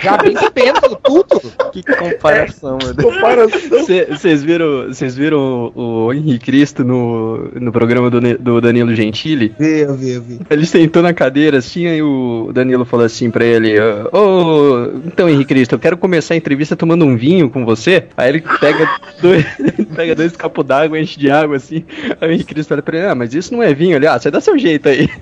[0.00, 1.40] já vem sabendo tudo.
[1.72, 3.14] Que comparação, meu Deus.
[3.14, 3.86] Comparação.
[4.08, 9.52] Vocês viram, vocês viram o, o Henrique Cristo no, no programa do, do Danilo Gentili?
[9.58, 10.40] Vi, eu vi, eu vi.
[10.48, 13.74] Ele sentou na cadeira assim, aí o Danilo falou assim pra ele:
[14.12, 18.04] Ô, então Henrique Cristo, eu quero começar a entrevista tomando um vinho com você.
[18.16, 18.88] Aí ele pega
[19.20, 19.44] dois,
[19.96, 21.84] pega dois copos d'água, enche de água assim.
[22.20, 23.96] Aí o Henrique Cristo olha pra ele: Ah, mas isso não é vinho.
[23.96, 25.08] Ele, ah, você dá seu jeito aí.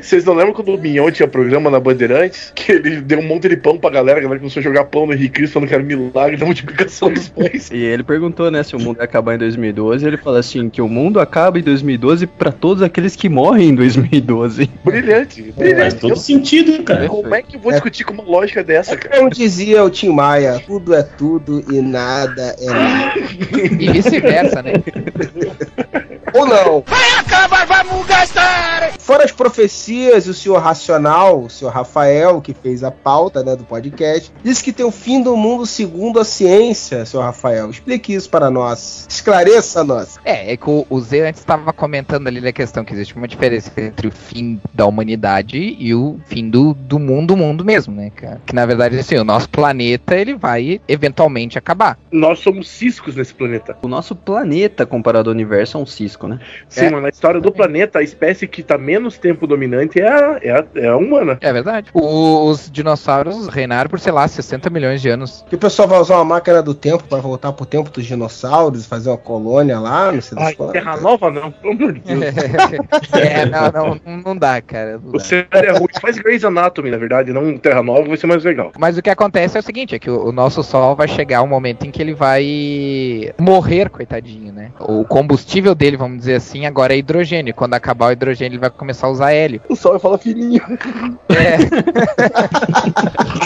[0.00, 2.52] Vocês não lembram quando o Minhão tinha programa na Bandeirantes?
[2.54, 5.06] Que ele deu um monte de pão pra galera, a galera começou a jogar pão
[5.06, 7.70] no Henrique Cristo falando que era milagre da multiplicação dos pães.
[7.70, 10.06] E ele perguntou, né, se o mundo ia acabar em 2012.
[10.06, 13.74] Ele falou assim: que o mundo acaba em 2012 pra todos aqueles que morrem em
[13.74, 14.70] 2012.
[14.84, 15.96] Brilhante, Faz brilhante.
[15.96, 17.06] todo sentido, cara.
[17.08, 19.18] Como é que eu vou discutir com uma lógica dessa, cara?
[19.18, 23.20] Como dizia o Tim Maia, tudo é tudo e nada é nada.
[23.80, 24.72] E vice-versa, né?
[26.34, 26.82] Ou não.
[26.84, 28.92] Vai acabar, vamos gastar!
[28.98, 33.62] Fora as profecias, o senhor Racional, o senhor Rafael, que fez a pauta né, do
[33.62, 37.70] podcast, disse que tem o fim do mundo segundo a ciência, senhor Rafael.
[37.70, 39.06] Explique isso para nós.
[39.08, 40.18] Esclareça nós.
[40.24, 43.28] É, é que o, o Zé antes estava comentando ali na questão que existe uma
[43.28, 48.10] diferença entre o fim da humanidade e o fim do, do mundo, mundo mesmo, né,
[48.10, 48.40] cara?
[48.44, 51.98] Que na verdade, assim, o nosso planeta, ele vai eventualmente acabar.
[52.10, 53.76] Nós somos ciscos nesse planeta.
[53.82, 56.38] O nosso planeta, comparado ao universo, é um cisco, né?
[56.68, 56.90] Sim, É.
[56.90, 60.50] mas na história do planeta, a espécie que tá menos tempo dominante é a, é
[60.50, 61.38] a, é a humana.
[61.40, 61.90] É verdade.
[61.92, 65.44] O- os dinossauros reinaram por, sei lá, 60 milhões de anos.
[65.48, 68.86] Que o pessoal vai usar uma máquina do tempo para voltar pro tempo dos dinossauros,
[68.86, 70.72] fazer uma colônia lá, não sei das Ai, quantas.
[70.74, 72.20] Terra Nova não, pelo amor de Deus.
[73.14, 73.70] é, não,
[74.04, 74.98] não, não dá, cara.
[75.02, 75.20] não O dá.
[75.24, 75.86] cenário é ruim.
[76.00, 78.72] Faz Grey's Anatomy, na verdade, não Terra Nova, vai ser mais legal.
[78.78, 81.42] Mas o que acontece é o seguinte, é que o, o nosso Sol vai chegar
[81.42, 84.70] um momento em que ele vai morrer, coitadinho, né?
[84.80, 87.54] O combustível dele, vamos dizer assim, agora é hidrogênio.
[87.54, 89.60] Quando acabar o hidrogênio, ele vai começar a usar hélio.
[89.68, 90.62] O Sol vai falar fininho.
[91.28, 91.56] É.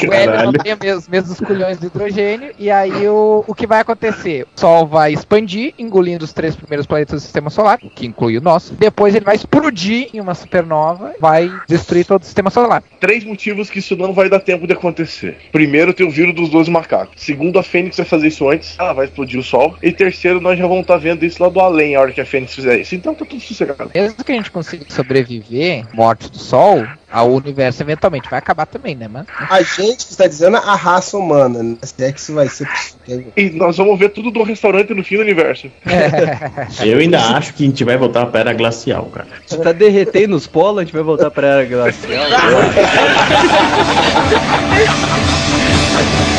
[0.06, 3.80] o hélio não tem os mesmos, culhões do hidrogênio, e aí o, o que vai
[3.80, 4.46] acontecer?
[4.56, 8.40] O Sol vai expandir, engolindo os três primeiros planetas do sistema solar, que inclui o
[8.40, 8.74] nosso.
[8.74, 12.82] Depois ele vai explodir em uma supernova, vai destruir todo o sistema solar.
[13.00, 15.36] Três motivos que isso não vai dar tempo de acontecer.
[15.52, 17.22] Primeiro, tem o vírus dos 12 macacos.
[17.22, 18.78] Segundo, a Fênix vai fazer isso antes.
[18.78, 19.76] Ela vai explodir o Sol.
[19.82, 22.26] E terceiro, nós já vamos estar vendo isso lá do além a hora que a
[22.26, 22.94] Fênix fizer isso.
[22.94, 23.90] Então tá tudo sossegado.
[23.94, 28.94] Mesmo que a gente consiga sobreviver, morte do Sol, o universo eventualmente vai acabar também,
[28.94, 29.26] né, mano?
[29.48, 31.76] A gente que está dizendo a raça humana, né?
[31.82, 33.32] Se é que isso vai ser possível.
[33.36, 35.70] E nós vamos ver tudo do restaurante no fim do universo.
[36.84, 39.28] Eu ainda acho que a gente vai voltar pra era glacial, cara.
[39.46, 42.24] Se tá derretendo os polos, a gente vai voltar pra era glacial.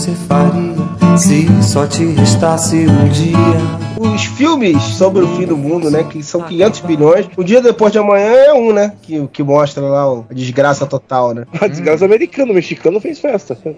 [0.00, 3.89] você faria se só te restasse um dia?
[4.00, 6.04] Os filmes sobre o fim do mundo, né?
[6.04, 7.28] Que são 500 bilhões.
[7.36, 8.94] O dia depois de amanhã é um, né?
[9.02, 11.44] Que, que mostra lá a desgraça total, né?
[11.60, 13.58] A desgraça americana, o mexicano fez festa.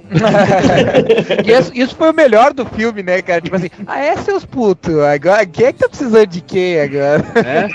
[1.44, 3.40] E isso, isso foi o melhor do filme, né, cara?
[3.40, 7.24] Tipo assim, ah, é seus putos, agora quem é que tá precisando de quê agora?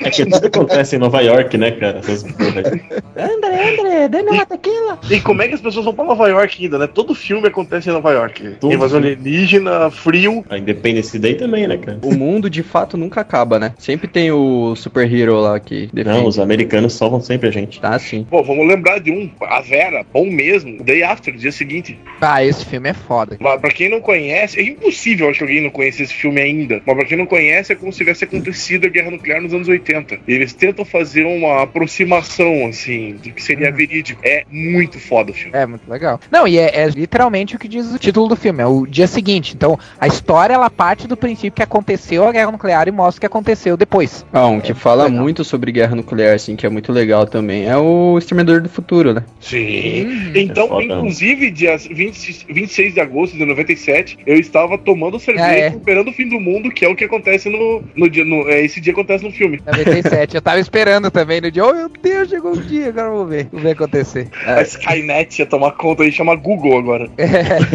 [0.03, 1.99] É que tudo acontece em Nova York, né, cara?
[1.99, 4.99] André, André, dê uma tequila.
[5.09, 6.87] E como é que as pessoas vão pra Nova York ainda, né?
[6.87, 8.55] Todo filme acontece em Nova York.
[8.59, 8.73] Tudo.
[8.73, 10.45] Invasão alienígena, frio.
[10.49, 11.99] A Independence Day também, né, cara?
[12.03, 13.73] O mundo mundo de fato nunca acaba, né?
[13.77, 17.81] Sempre tem o superhero lá que Não, os americanos salvam sempre a gente.
[17.81, 18.25] Tá, sim.
[18.29, 21.99] Pô, vamos lembrar de um, a Vera, bom mesmo, Day After, dia seguinte.
[22.21, 23.37] Ah, esse filme é foda.
[23.39, 26.81] Mas pra quem não conhece, é impossível acho que alguém não conheça esse filme ainda.
[26.85, 29.67] Mas pra quem não conhece, é como se tivesse acontecido a guerra nuclear nos anos
[29.67, 30.19] 80.
[30.27, 34.21] Eles tentam fazer uma aproximação, assim, do que seria verídico.
[34.23, 35.57] É muito foda o filme.
[35.57, 36.19] É, muito legal.
[36.29, 39.07] Não, e é, é literalmente o que diz o título do filme, é o dia
[39.07, 39.53] seguinte.
[39.55, 43.21] Então, a história, ela parte do princípio que aconteceu a guerra nuclear e mostra o
[43.21, 44.25] que aconteceu depois.
[44.33, 47.75] Ah, um que fala muito sobre guerra nuclear, assim, que é muito legal também, é
[47.77, 49.23] o Exterminador do Futuro, né?
[49.39, 50.31] Sim.
[50.35, 50.83] Então, É foda.
[50.83, 55.67] inclusive, dia 20, 26 de agosto de 97, eu estava tomando cerveja Ah, é.
[55.69, 58.23] esperando o fim do mundo, que é o que acontece no, no dia.
[58.25, 59.61] No, é, esse dia acontece no filme.
[59.65, 60.35] 97.
[60.35, 61.65] eu tava esperando também no dia.
[61.65, 63.47] Oh, meu Deus, chegou o dia, agora eu vou ver.
[63.51, 64.27] Vou ver acontecer.
[64.45, 67.09] A Skynet ia tomar conta e chama Google agora.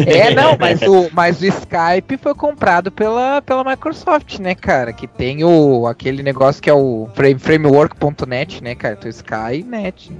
[0.05, 4.93] É, não, mas o, mas o Skype foi comprado pela, pela Microsoft, né, cara?
[4.93, 8.95] Que tem o aquele negócio que é o frame, framework.net, né, cara?
[8.99, 10.11] Então Skynet.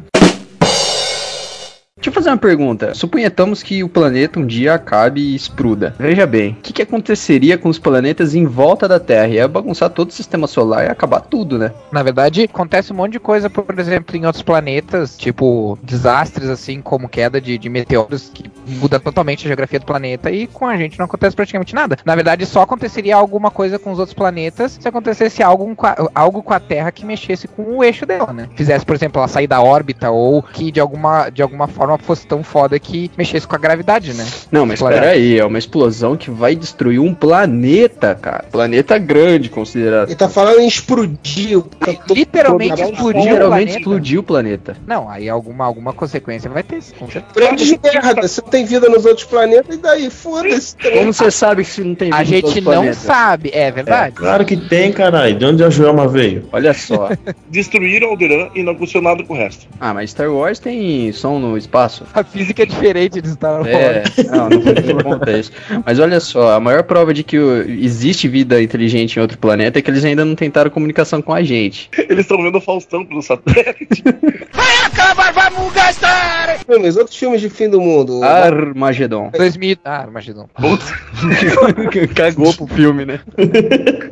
[2.04, 2.94] Deixa eu fazer uma pergunta.
[2.94, 5.96] Suponhamos que o planeta um dia acabe e exploda.
[5.98, 9.30] Veja bem, o que, que aconteceria com os planetas em volta da Terra?
[9.30, 11.72] Ia bagunçar todo o sistema solar e acabar tudo, né?
[11.94, 16.82] Na verdade, acontece um monte de coisa, por exemplo, em outros planetas, tipo desastres assim
[16.82, 20.76] como queda de, de meteoros que muda totalmente a geografia do planeta e com a
[20.76, 21.98] gente não acontece praticamente nada.
[22.04, 25.96] Na verdade, só aconteceria alguma coisa com os outros planetas se acontecesse algo com a,
[26.14, 28.50] algo com a Terra que mexesse com o eixo dela, né?
[28.58, 32.26] Fizesse, por exemplo, ela sair da órbita ou que de alguma, de alguma forma fosse
[32.26, 34.26] tão foda que mexesse com a gravidade, né?
[34.52, 38.46] Não, mas espera aí, é uma explosão que vai destruir um planeta, cara.
[38.52, 40.08] Planeta grande, considerado.
[40.10, 41.58] Ele tá falando em explodir.
[41.60, 41.66] o-
[42.14, 44.76] Literalmente explodir o Literalmente explodiu o planeta.
[44.88, 47.34] Não, aí alguma, alguma consequência vai ter, com certeza.
[47.36, 48.28] Grande merda.
[48.28, 50.10] Você não tem vida nos outros planetas, e daí?
[50.10, 50.76] Foda-se.
[50.78, 52.98] Como você sabe que se não tem A vida todos gente não planetas?
[52.98, 54.16] sabe, é verdade.
[54.16, 55.38] Claro que tem, caralho.
[55.38, 56.48] De onde a Joelma veio?
[56.52, 57.10] Olha só.
[57.50, 59.68] Destruíram Alderan e não aconteceu nada com o resto.
[59.80, 61.83] ah, mas Star Wars tem som no espaço.
[62.14, 63.68] A física é diferente de Star Wars.
[63.68, 65.52] É, não, não, não isso.
[65.86, 69.82] Mas olha só, a maior prova de que existe vida inteligente em outro planeta é
[69.82, 71.90] que eles ainda não tentaram comunicação com a gente.
[71.98, 74.04] Eles estão vendo o Faustão pelo satélite.
[74.54, 76.60] Vai acabar, vamos gastar!
[76.66, 78.24] Filmes, outros filmes de fim do mundo.
[78.24, 79.32] Armagedon.
[79.36, 79.78] 2000.
[79.84, 80.48] Ah, Armagedon.
[82.16, 83.20] Cagou pro filme, né?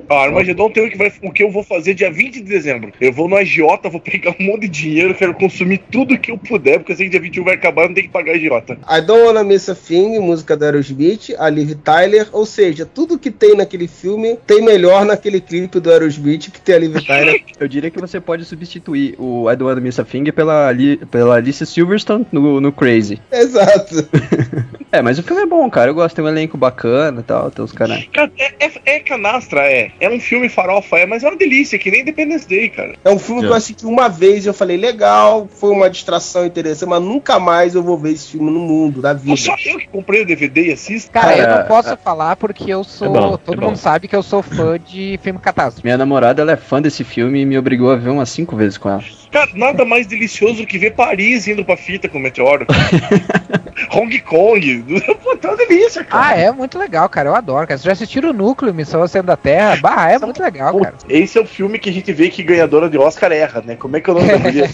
[0.09, 2.91] A Armagedon tem o que, vai, o que eu vou fazer dia 20 de dezembro.
[2.99, 6.37] Eu vou no agiota, vou pegar um monte de dinheiro, quero consumir tudo que eu
[6.37, 8.77] puder, porque eu sei que dia 21 vai acabar, não tem que pagar agiota.
[8.89, 13.19] I Don't Wanna Miss a Thing, música da Aerosmith, a Liv Tyler, ou seja, tudo
[13.19, 17.41] que tem naquele filme tem melhor naquele clipe do Aerosmith que tem a Liv Tyler.
[17.59, 20.71] Eu diria que você pode substituir o I Don't Wanna Miss a Thing pela,
[21.09, 23.21] pela Alice Silverstone no, no Crazy.
[23.31, 23.95] Exato.
[24.91, 25.89] É, mas o filme é bom, cara.
[25.89, 28.03] Eu gosto, tem um elenco bacana e tal, tem os caras.
[28.11, 29.91] Cara, é, é, é canastra, é.
[29.99, 32.95] É um filme farofa, é, mas é uma delícia, que nem Independence Day, cara.
[33.03, 36.45] É um filme que eu assisti uma vez e eu falei, legal, foi uma distração
[36.45, 39.37] interessante, mas nunca mais eu vou ver esse filme no mundo, da vida.
[39.37, 41.09] Só eu que comprei o DVD e assisto.
[41.11, 43.07] Cara, eu Cara, não posso falar porque eu sou.
[43.07, 45.85] é bom, todo é mundo sabe que eu sou fã de filme catástrofe.
[45.85, 48.77] Minha namorada, ela é fã desse filme e me obrigou a ver umas cinco vezes
[48.77, 49.03] com ela.
[49.31, 52.65] Cara, nada mais delicioso que ver Paris indo pra fita com o meteoro.
[53.93, 54.83] Hong Kong.
[55.23, 56.27] Pô, tá uma delícia, cara.
[56.27, 57.29] Ah, é muito legal, cara.
[57.29, 57.77] Eu adoro, cara.
[57.77, 59.77] Vocês já assistiram o Núcleo, Missão Oceano da Terra?
[59.81, 60.95] Bah, é muito legal, cara.
[61.09, 63.75] Esse é o filme que a gente vê que ganhadora de Oscar erra, né?
[63.75, 64.65] Como é que eu não sabia?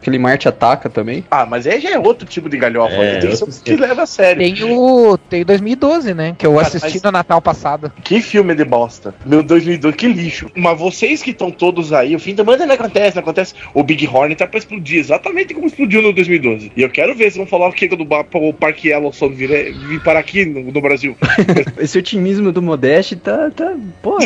[0.00, 1.24] Aquele Marte ataca também.
[1.30, 2.94] ah, mas aí já é outro tipo de galhofa.
[2.94, 3.20] É, né?
[3.20, 4.42] Tem que que leva a sério.
[4.42, 5.16] Tem o.
[5.18, 6.34] Tem 2012, né?
[6.36, 7.92] Que eu Cara, assisti mas- no Natal passado.
[8.02, 9.14] Que filme de bosta.
[9.24, 10.50] Meu 2002, que lixo.
[10.54, 13.54] Mas vocês que estão todos aí, o fim da semana não acontece, não acontece.
[13.76, 16.72] O Big Horn tá pra explodir, exatamente como explodiu no 2012.
[16.74, 19.48] E eu quero ver se vão falar o que do o Parque Yellowstone vir,
[19.86, 21.14] vir parar aqui no, no Brasil.
[21.78, 23.50] Esse otimismo do Modeste tá.
[23.50, 24.24] tá porra.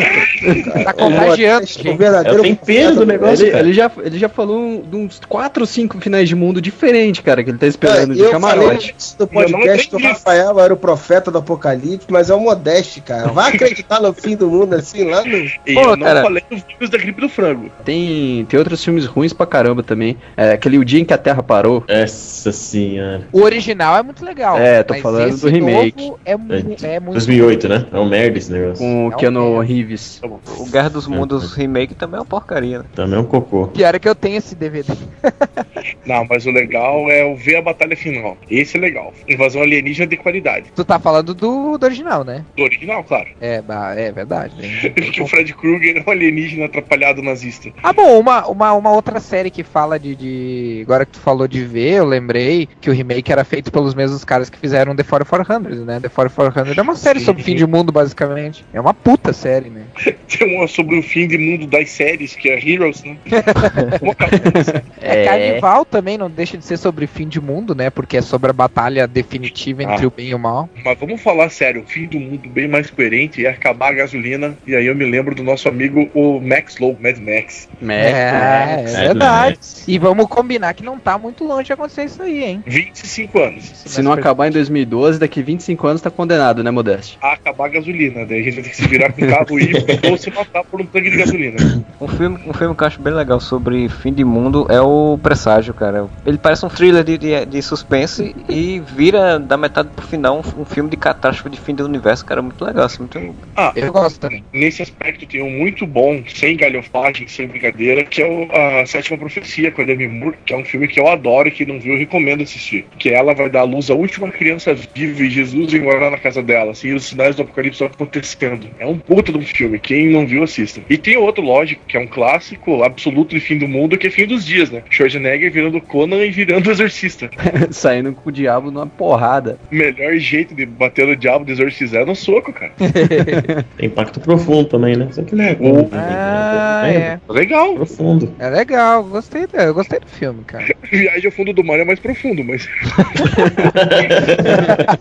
[0.84, 1.88] Tá contagiando, gente.
[1.88, 5.66] É o tempero do negócio, Ele, ele já, ele já falou de uns 4 ou
[5.66, 8.92] 5 finais de mundo diferentes, cara, que ele tá esperando de É, eu falei camarote.
[8.92, 13.00] antes do podcast que o Rafael era o profeta do apocalipse, mas é o Modeste,
[13.00, 13.32] cara.
[13.32, 15.36] Vai acreditar no fim do mundo assim lá no.
[15.36, 16.22] E Pô, eu não cara.
[16.22, 17.68] falei dos filmes da gripe do frango.
[17.84, 20.16] Tem, tem outros filmes ruins pra caramba também.
[20.36, 21.82] É, aquele O Dia em que a Terra Parou.
[21.88, 23.26] Essa senhora.
[23.32, 24.58] O original é muito legal.
[24.58, 26.06] É, tô mas falando esse do remake.
[26.06, 27.12] novo É, mu- é muito.
[27.14, 27.86] 2008, né?
[27.92, 28.78] É um merda esse negócio.
[28.84, 30.20] Com o Keanu Reeves.
[30.22, 32.84] O Guerra dos Mundos Remake também é uma porcaria, né?
[32.94, 33.68] Também é um cocô.
[33.68, 34.92] Pior é que eu tenho esse DVD.
[36.04, 38.36] Não, mas o legal é o ver a batalha final.
[38.50, 39.12] Esse é legal.
[39.28, 40.66] Invasão alienígena de qualidade.
[40.74, 42.44] Tu tá falando do, do original, né?
[42.56, 43.28] Do original, claro.
[43.40, 43.62] É,
[43.96, 44.54] é verdade.
[44.56, 44.90] né?
[44.94, 47.70] Porque o Fred Krueger é um alienígena atrapalhado nazista.
[47.82, 50.80] Ah, bom, uma, uma, uma outra série que fala de, de.
[50.82, 54.24] Agora que tu falou de ver, eu lembrei que o remake era feito pelos mesmos
[54.24, 56.00] caras que fizeram The 4400, né?
[56.00, 58.64] The 4400 é uma série sobre fim de mundo, basicamente.
[58.74, 59.82] É uma puta série, né?
[60.26, 63.16] Tem uma sobre o fim de mundo das séries, que é Heroes, né?
[65.00, 65.24] É.
[65.24, 67.88] Carnival também não deixa de ser sobre fim de mundo, né?
[67.90, 70.08] Porque é sobre a batalha definitiva entre Ah.
[70.08, 70.68] o bem e o mal.
[70.84, 74.56] Mas vamos falar sério, o fim do mundo bem mais coerente é acabar a gasolina.
[74.66, 77.68] E aí eu me lembro do nosso amigo, o Max Low, Mad Max.
[77.88, 79.58] é, é verdade.
[79.86, 82.62] E vamos combinar que não tá muito longe de acontecer isso aí, hein?
[82.66, 83.64] 25 anos.
[83.64, 87.18] Se não acabar em 2012, daqui 25 anos tá condenado, né, Modeste?
[87.20, 88.24] A acabar a gasolina.
[88.26, 90.64] Daí a gente vai ter que se virar com o carro híbrido ou se matar
[90.64, 91.84] por um tanque de gasolina.
[92.00, 95.18] Um filme, um filme que eu acho bem legal sobre fim de mundo é o
[95.22, 96.08] Presságio, cara.
[96.24, 100.62] Ele parece um thriller de, de, de suspense e vira da metade pro final um,
[100.62, 102.42] um filme de catástrofe de fim do universo, cara.
[102.42, 103.18] Muito legal, assim, muito.
[103.56, 104.44] Ah, eu gosto também.
[104.52, 109.18] Nesse aspecto tem um muito bom, sem galhofagem, sem brincadeira, que é o, a Sétima
[109.18, 111.80] Profecia com a Demi Moore, que é um filme que eu adoro e que não
[111.80, 112.86] viu, eu recomendo assistir.
[112.98, 116.18] Que ela vai dar à luz à última criança viva e Jesus vem morar na
[116.18, 118.68] casa dela, assim, e os sinais do apocalipse estão acontecendo.
[118.78, 120.80] É um puta de um filme, quem não viu, assista.
[120.88, 124.10] E tem outro, lógico, que é um clássico absoluto de fim do mundo, que é
[124.10, 124.82] Fim dos Dias, né?
[124.90, 127.30] Schwarzenegger virando Conan e virando o Exorcista.
[127.70, 129.58] Saindo com o diabo numa porrada.
[129.70, 132.72] O melhor jeito de bater no diabo, de exorcizar é no soco, cara.
[133.76, 135.08] Tem impacto profundo também, né?
[135.10, 135.56] Só que não é.
[135.92, 137.20] Ah, é.
[137.28, 137.74] Legal.
[137.74, 138.34] Profundo.
[138.38, 140.64] É legal, gostei, do- eu gostei do filme, cara.
[140.90, 142.68] Viagem ao fundo do mar é mais profundo, mas.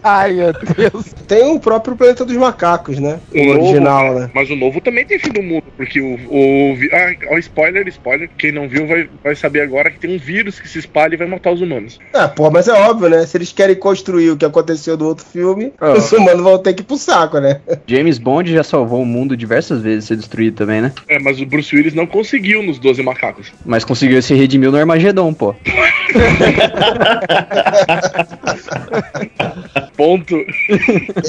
[0.03, 1.13] Ai, meu Deus.
[1.27, 3.19] Tem o próprio Planeta dos Macacos, né?
[3.33, 4.29] O, novo, original, né?
[4.33, 6.15] Mas o novo também tem fim do mundo, porque o.
[6.29, 8.29] o ah, ó, spoiler, spoiler.
[8.37, 11.17] Quem não viu vai, vai saber agora que tem um vírus que se espalha e
[11.17, 11.99] vai matar os humanos.
[12.13, 13.25] Ah, pô, mas é óbvio, né?
[13.25, 15.93] Se eles querem construir o que aconteceu no outro filme, Ah.
[15.93, 17.61] os humanos vão ter que ir pro saco, né?
[17.87, 20.91] James Bond já salvou o mundo diversas vezes ser destruído também, né?
[21.07, 23.51] É, mas o Bruce Willis não conseguiu nos 12 macacos.
[23.65, 25.53] Mas conseguiu se redimir no Armagedon, pô.
[29.99, 30.33] Ponto.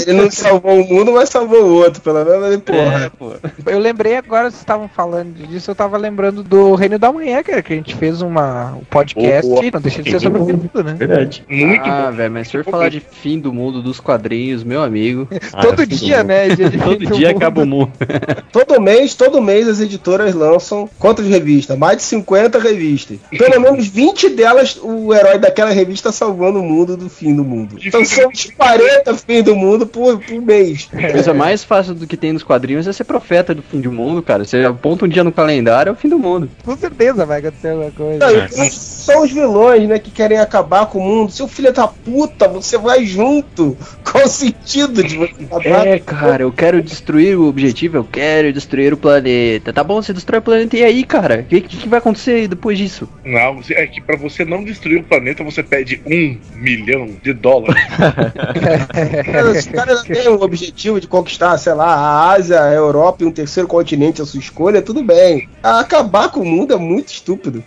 [0.07, 3.07] Ele não salvou o mundo, mas salvou o outro, pelo menos ele, porra.
[3.07, 3.33] É, pô.
[3.67, 7.63] Eu lembrei agora, vocês estavam falando disso, eu tava lembrando do Reino da Manhã, cara,
[7.63, 9.63] que a gente fez uma, um podcast, Boa.
[9.73, 10.95] não deixa de ser sobre o mundo, né?
[10.97, 11.45] Verdade.
[11.49, 15.27] Muito ah, velho, mas se for falar de fim do mundo dos quadrinhos, meu amigo.
[15.61, 16.51] Todo dia, né?
[16.51, 17.37] Dia fim Todo do dia mundo.
[17.39, 17.93] acaba o mundo.
[18.53, 21.77] Todo mês, todo mês as editoras lançam quantas revistas?
[21.77, 23.19] Mais de 50 revistas.
[23.37, 27.77] Pelo menos 20 delas o herói daquela revista salvando o mundo do fim do mundo.
[27.85, 30.87] Então são uns 40 fim do mundo por, por mês.
[30.93, 33.91] A coisa mais fácil do que tem nos quadrinhos é ser profeta do fim do
[33.91, 34.45] mundo, cara.
[34.45, 36.51] Você aponta um dia no calendário, é o fim do mundo.
[36.63, 38.19] Com certeza vai acontecer alguma coisa.
[38.19, 41.33] Não, são os vilões, né, que querem acabar com o mundo.
[41.33, 43.79] Seu filho da puta, você vai junto.
[44.05, 45.87] Qual o sentido de você acabar?
[45.87, 49.73] É, cara, eu quero destruir o objetivo, eu quero destruir o planeta.
[49.73, 51.41] Tá bom, você destrói o planeta e aí, cara?
[51.41, 53.09] O que, que, vai acontecer depois disso?
[53.25, 57.81] Não, é que pra você não destruir o planeta, você pede um milhão de dólares.
[58.53, 63.27] Cara, Os caras têm um objetivo de conquistar, sei lá, a Ásia, a Europa e
[63.27, 65.49] um terceiro continente à sua escolha, tudo bem.
[65.63, 67.63] Acabar com o mundo é muito estúpido.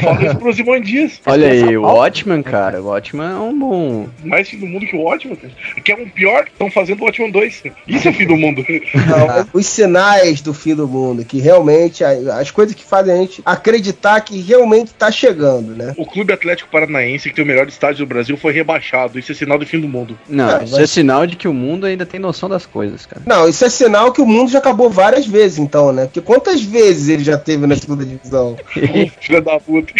[0.00, 1.20] Fala isso pros Imandias.
[1.26, 2.80] Olha aí, o Watchman, cara.
[2.80, 4.06] O Watchman é um bom.
[4.24, 5.52] Mais fim do mundo que o Watchmen, cara.
[5.82, 7.62] Que é um pior, estão fazendo o Watchmen 2.
[7.88, 8.64] Isso é fim do mundo.
[8.94, 13.42] Não, os sinais do fim do mundo, que realmente as coisas que fazem a gente
[13.44, 15.94] acreditar que realmente tá chegando, né?
[15.96, 19.18] O Clube Atlético Paranaense, que tem o melhor estádio do Brasil, foi rebaixado.
[19.18, 20.05] Isso é sinal do fim do mundo.
[20.28, 23.06] Não, É, isso mas- é sinal de que o mundo ainda tem noção das coisas,
[23.06, 23.22] cara.
[23.26, 26.04] Não, isso é sinal que o mundo já acabou várias vezes, então, né?
[26.04, 28.56] Porque quantas vezes ele já teve na segunda divisão?
[29.20, 29.92] Filha da puta.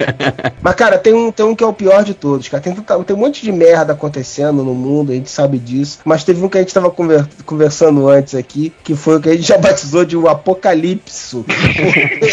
[0.62, 2.62] Mas, cara, tem um, tem um que é o pior de todos, cara.
[2.62, 5.98] Tem, tem um monte de merda acontecendo no mundo, a gente sabe disso.
[6.04, 9.28] Mas teve um que a gente tava conver- conversando antes aqui, que foi o que
[9.28, 11.44] a gente já batizou de o apocalipse.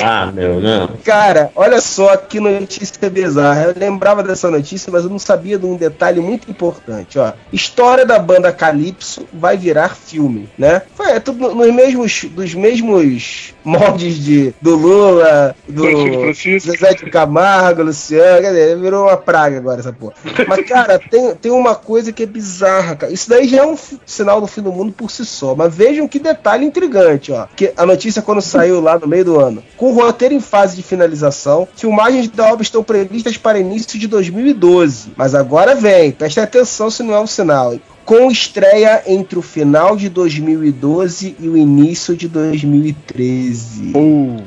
[0.04, 0.90] Ah, meu, não.
[1.04, 3.64] Cara, olha só que notícia bizarra.
[3.64, 7.34] Eu lembrava dessa notícia, mas eu não sabia de um detalhe muito importante, ó.
[7.52, 10.82] História da banda Calypso vai virar filme, né?
[10.96, 16.34] Foi é tudo nos mesmos dos mesmos moldes de do Lula, do.
[16.34, 20.14] Zezé de Camargo, Luciano, quer dizer, virou uma praga agora essa porra.
[20.48, 23.12] Mas cara, tem, tem uma coisa que é bizarra, cara.
[23.12, 26.08] Isso daí já é um sinal do fim do mundo por si só, mas vejam
[26.08, 27.48] que detalhe intrigante, ó.
[27.56, 30.76] Que a notícia quando saiu lá no meio do ano, com o roteiro em fase
[30.76, 35.12] de finalização, filmagens da obra estão previstas para início de 2012.
[35.18, 37.76] Mas agora vem, preste atenção se não é um sinal.
[38.08, 43.92] Com estreia entre o final de 2012 e o início de 2013.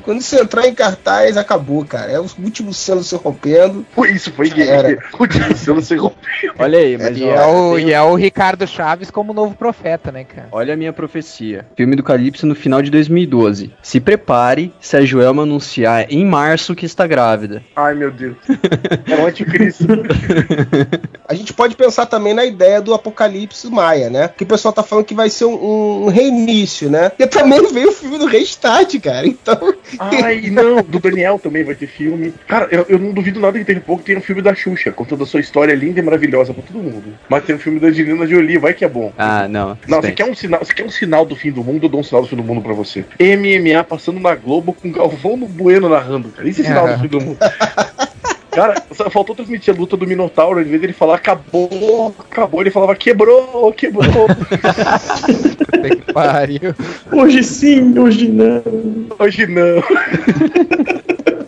[0.03, 2.11] Quando isso entrar em cartaz, acabou, cara.
[2.11, 3.85] É o último selo se rompendo.
[4.15, 4.89] Isso foi era.
[4.89, 4.99] gay.
[5.13, 6.55] O último selo se rompeu.
[6.59, 9.55] Olha aí, mas E ó, é, o, tem- e é o Ricardo Chaves como novo
[9.55, 10.49] profeta, né, cara?
[10.53, 11.67] Olha a minha profecia.
[11.77, 13.71] Filme do Calypso no final de 2012.
[13.83, 17.63] Se prepare se a Joelma anunciar em março que está grávida.
[17.77, 18.37] Ai, meu Deus.
[19.07, 19.85] É o anticristo.
[21.29, 24.29] A gente pode pensar também na ideia do apocalipse maia, né?
[24.29, 27.13] Que o pessoal tá falando que vai ser um, um reinício, né?
[27.19, 29.27] E também veio o filme do Restart, cara.
[29.27, 29.75] Então.
[29.99, 30.83] Ai, não.
[30.83, 32.33] Do Daniel também vai ter filme.
[32.47, 35.25] Cara, eu, eu não duvido nada que a pouco tenha um filme da Xuxa, contando
[35.25, 37.15] a sua história linda e maravilhosa pra todo mundo.
[37.29, 39.13] Mas tem um filme da Angelina Jolie, vai que é bom.
[39.17, 39.79] Ah, não.
[39.87, 42.01] Não, você quer um sinal, você quer um sinal do fim do mundo, eu dou
[42.01, 43.05] um sinal do fim do mundo pra você.
[43.19, 46.49] MMA passando na Globo com Galvão no Bueno narrando, cara.
[46.49, 47.39] Isso é sinal do fim do mundo.
[48.51, 52.71] Cara, só faltou transmitir a luta do Minotauro, em vez dele falar acabou, acabou, ele
[52.71, 54.27] falava quebrou, quebrou.
[55.81, 56.75] Que pariu.
[57.13, 58.63] Hoje sim, hoje não.
[59.19, 59.83] Hoje não.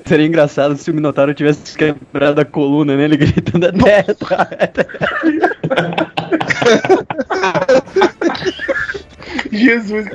[0.06, 4.04] Seria engraçado se o Minotauro tivesse quebrado a coluna nele gritando até.
[9.52, 10.06] Jesus.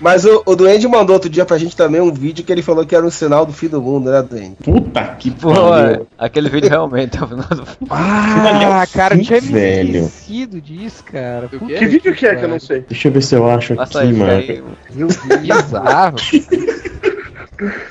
[0.00, 2.84] Mas o, o Duende mandou outro dia pra gente também um vídeo que ele falou
[2.84, 4.56] que era um sinal do fim do mundo, né, Duende?
[4.62, 6.06] Puta que pariu.
[6.18, 7.88] aquele vídeo realmente é o final do filme.
[7.90, 10.04] Ah, cara, eu tinha me velho.
[10.04, 11.48] esquecido disso, cara.
[11.48, 12.84] Puta Que vídeo que é que eu não sei?
[12.88, 14.32] Deixa eu ver se eu acho Passa aqui, aí, mano.
[14.32, 14.62] aí.
[14.94, 15.40] Meu Deus.
[15.40, 16.16] Bizarro.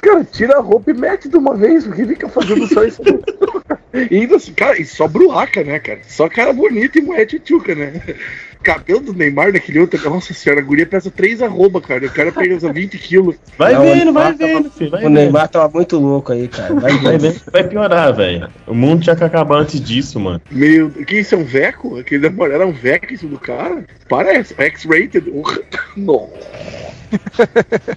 [0.01, 3.01] Cara, tira a roupa e mete de uma vez, porque fica fazendo só isso.
[4.09, 5.99] E ainda assim, cara, e só bruaca, né, cara?
[6.07, 7.91] Só cara bonito e mulher tchutchuca, né?
[8.63, 10.09] Cabelo do Neymar naquele outro.
[10.09, 12.05] Nossa senhora, a guria pesa 3 arroba, cara.
[12.05, 13.35] O cara pesa 20 quilos.
[13.57, 14.91] Vai Não, vendo, vai tava- vendo, filho.
[14.91, 15.13] Vai O vendo.
[15.13, 16.73] Neymar tava muito louco aí, cara.
[16.75, 17.41] Vai Vai vendo.
[17.51, 18.47] Vai piorar, velho.
[18.67, 20.41] O mundo tinha que acabar antes disso, mano.
[20.51, 21.97] Meu, que isso é um veco?
[21.97, 23.83] Aquele da mulher era um veco isso do cara?
[24.07, 25.31] Parece, X-rated.
[25.97, 27.00] Nossa.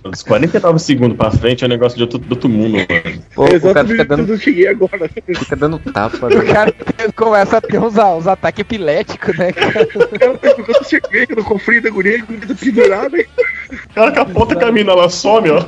[0.04, 3.22] Os 49 segundos pra frente é um negócio de outro, de outro mundo, mano.
[3.34, 5.08] Pô, o cara fica dando, eu cheguei agora.
[5.08, 6.26] fica dando tapa.
[6.26, 6.52] O né?
[6.52, 6.74] cara
[7.14, 9.82] começa a ter uns, uns ataques epiléticos, né, cara?
[9.82, 13.18] O cara tá jogando cerveja no cofrinho da guria, a guria tá pendurada.
[13.18, 13.26] e
[13.72, 15.64] O cara capota a mina, ela some, ó.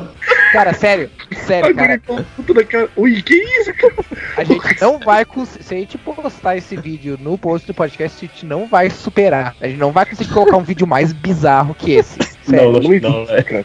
[0.53, 1.11] Cara, sério,
[1.45, 1.99] sério, cara.
[1.99, 2.89] com da cara.
[2.97, 3.95] Ui, que isso, cara?
[4.37, 5.65] A gente não vai conseguir.
[5.65, 9.55] Se a gente postar esse vídeo no post do podcast, a gente não vai superar.
[9.61, 12.36] A gente não vai conseguir colocar um vídeo mais bizarro que esse.
[12.49, 12.73] Sério.
[12.73, 13.45] Não, Não não, existe, não, velho.
[13.45, 13.65] cara.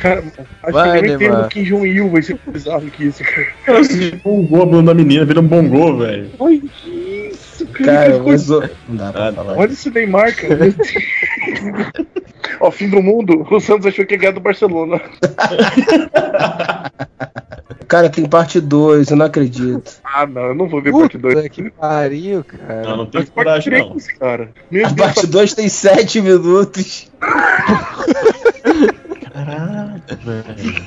[0.00, 0.24] Cara,
[0.62, 1.44] acho Vai, que nem tem Neymar.
[1.44, 3.46] um Kim Jong-il vai ser bizarro que isso, cara.
[3.66, 6.30] Cara, se bongou a bunda da menina, vira um bongô, velho.
[6.82, 7.84] Que isso, cara.
[8.08, 9.56] Cara, coisa- mas o- não dá pra Ah, falar.
[9.58, 10.58] Olha esse Neymar, cara.
[12.60, 15.00] Ó, fim do mundo, o Santos achou que ia ganhar do Barcelona.
[17.88, 20.00] Cara, tem parte 2, eu não acredito.
[20.04, 21.34] Ah, não, eu não vou ver parte 2.
[21.34, 22.82] Puta que pariu, cara.
[22.82, 23.90] Não, não parte coragem, não.
[23.90, 24.50] 3, cara.
[24.70, 27.10] Meu A Deus, parte 2 tem 7 minutos.
[29.32, 30.84] Caraca, velho.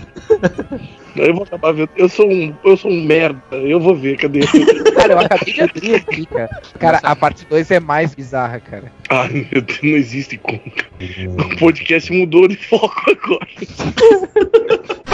[1.15, 1.89] eu vou acabar vendo.
[1.95, 3.41] Eu sou um, eu sou um merda.
[3.51, 4.41] Eu vou ver, cadê?
[4.95, 6.61] Cara, eu acabei de abrir aqui, cara.
[6.79, 8.91] Cara, a parte 2 é mais bizarra, cara.
[9.09, 10.59] Ai, meu Deus, não existe como.
[10.59, 13.47] O podcast mudou de foco agora.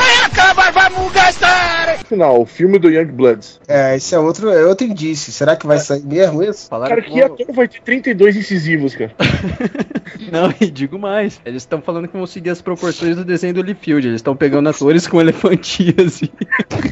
[0.98, 1.98] Mudar essa área!
[2.06, 3.60] Final, o filme do Young Bloods.
[3.68, 5.32] É, esse é outro, é outro indício.
[5.32, 6.68] Será que vai sair mesmo isso?
[6.70, 9.12] Falaram Cara, que ator vai ter 32 incisivos, cara?
[10.32, 11.42] Não, e digo mais.
[11.46, 14.08] Eles estão falando que vão seguir as proporções do desenho do Liefeld.
[14.08, 16.22] Eles estão pegando atores com elefantias.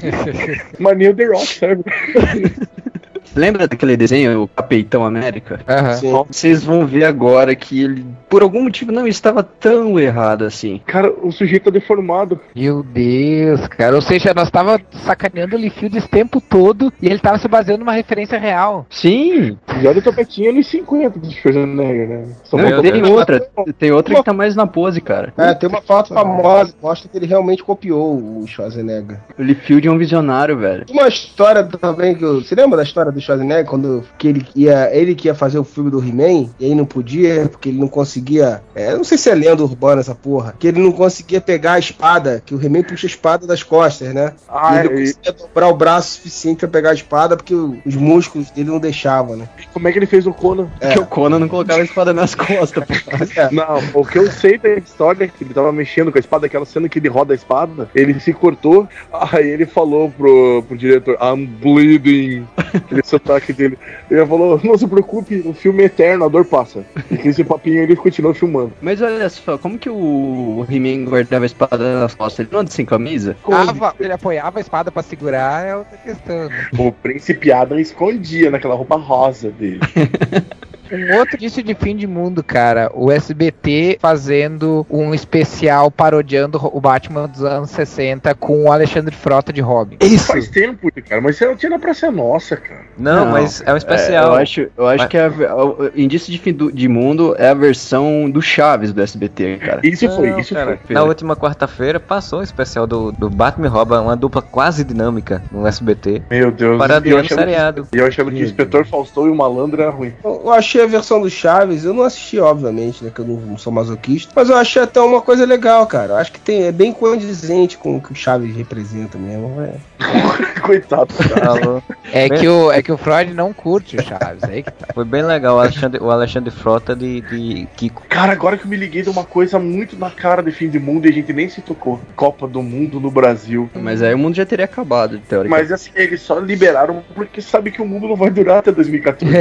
[0.79, 1.83] Mas nem o The Rock, sabe?
[3.35, 5.61] Lembra daquele desenho, o Capeitão América?
[5.67, 5.93] Aham.
[5.93, 6.11] Sim.
[6.27, 10.81] Vocês vão ver agora que ele, por algum motivo, não estava tão errado assim.
[10.85, 12.39] Cara, o sujeito tá deformado.
[12.55, 13.95] Meu Deus, cara.
[13.95, 17.79] Ou seja, nós tava sacaneando o Liefeld esse tempo todo e ele tava se baseando
[17.79, 18.85] numa referência real.
[18.89, 19.57] Sim!
[19.81, 22.25] E olha o topetinho nos 50 do Schwarzenegger, né?
[22.43, 23.39] Só Não, tem outra.
[23.77, 25.33] Tem outra que tá mais na pose, cara.
[25.37, 29.19] É, tem uma foto famosa que mostra que ele realmente copiou o Schwarzenegger.
[29.37, 30.85] O Liefeld é um visionário, velho.
[30.89, 32.41] Uma história também que eu.
[32.41, 35.63] Você lembra da história do Schwarzenegger quando que ele ia, ele que ia fazer o
[35.63, 38.61] filme do He-Man e aí não podia porque ele não conseguia.
[38.75, 40.55] É, não sei se é lenda urbana essa porra.
[40.57, 44.13] Que ele não conseguia pegar a espada, que o He-Man puxa a espada das costas,
[44.13, 44.33] né?
[44.49, 47.53] Ah, e ele não e- conseguia dobrar o braço suficiente pra pegar a espada porque
[47.53, 49.47] os músculos dele não deixavam, né?
[49.73, 50.67] Como é que ele fez o Conan?
[50.79, 52.93] Porque o Conan não colocava a espada nas costas, pô.
[53.51, 56.45] Não, o que eu sei da história é que ele tava mexendo com a espada,
[56.45, 60.77] aquela cena que ele roda a espada, ele se cortou, aí ele falou pro, pro
[60.77, 63.77] diretor, I'm bleeding, aquele sotaque dele.
[64.09, 66.83] Ele falou, não se preocupe, o filme é eterno, a dor passa.
[67.09, 68.73] E com esse papinho ele continuou filmando.
[68.81, 72.39] Mas olha só, como que o He-Man guardava a espada nas costas?
[72.39, 73.35] Ele não anda sem camisa?
[73.43, 76.49] Apoiava- ele apoiava a espada pra segurar, é outra questão.
[76.49, 76.67] Né?
[76.77, 79.79] O príncipe Adam escondia naquela roupa rosa dele.
[80.91, 82.91] Um outro início de fim de mundo, cara.
[82.93, 89.51] O SBT fazendo um especial parodiando o Batman dos anos 60 com o Alexandre Frota
[89.53, 89.97] de Robin.
[90.01, 90.27] Isso.
[90.27, 92.81] Faz tempo, cara, mas isso não tinha na Praça Nossa, cara.
[92.97, 94.33] Não, mas é um especial.
[94.33, 97.35] eu acho, eu acho Mas- que é a, o, Indício de Fim do- de Mundo
[97.37, 99.79] é a versão do Chaves do SBT, cara.
[99.83, 100.93] Isso foi, Não, isso cara, foi.
[100.93, 105.41] Na última quarta-feira passou o especial do, do Batman e Robin, uma dupla quase dinâmica
[105.51, 106.21] no SBT.
[106.29, 106.77] Meu Deus.
[106.77, 107.87] Parodiando eu achando que- seriado.
[107.93, 110.13] E eu achando que o Inspetor Faustão e o Malandro era ruim.
[110.23, 113.11] Eu eu achei a versão do Chaves, eu não assisti, obviamente, né?
[113.13, 114.31] Que eu não, sou masoquista.
[114.35, 116.13] Mas eu achei até uma coisa legal, cara.
[116.13, 119.61] Eu acho que tem, é bem condizente com o que o Chaves representa mesmo.
[119.61, 119.75] É.
[120.61, 121.83] Coitado, cara.
[122.11, 124.43] É que, o, é que o Freud não curte o Chaves.
[124.43, 124.87] Aí que tá.
[124.93, 128.03] Foi bem legal o Alexandre, o Alexandre Frota de, de Kiko.
[128.07, 130.79] Cara, agora que eu me liguei de uma coisa muito na cara de fim de
[130.79, 131.99] mundo e a gente nem se tocou.
[132.15, 133.69] Copa do Mundo no Brasil.
[133.75, 135.69] Mas aí o mundo já teria acabado, teoricamente.
[135.69, 139.35] Mas assim, eles só liberaram porque sabe que o mundo não vai durar até 2014.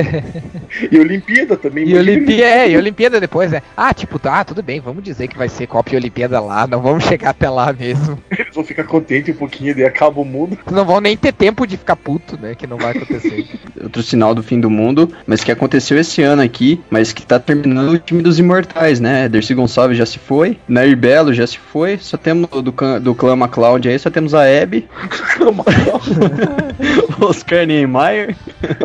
[0.90, 1.88] e Olimpíada também.
[1.88, 3.62] E Olimpíada, é, e Olimpíada depois, né?
[3.76, 6.80] Ah, tipo, tá, tudo bem, vamos dizer que vai ser Copa e Olimpíada lá, não
[6.80, 8.18] vamos chegar até lá mesmo.
[8.30, 10.58] Eles vão ficar contentes um pouquinho e acaba o mundo.
[10.70, 12.54] Não vão nem ter tempo de ficar puto, né?
[12.54, 13.46] Que não vai acontecer.
[13.82, 17.38] Outro sinal do fim do mundo, mas que aconteceu esse ano aqui, mas que tá
[17.38, 19.28] terminando o time dos imortais, né?
[19.28, 23.14] Dercy Gonçalves já se foi, Nair Belo já se foi, só temos o do, do
[23.14, 24.88] clã MacLeod aí, só temos a Abby,
[27.20, 28.36] Oscar Niemeyer,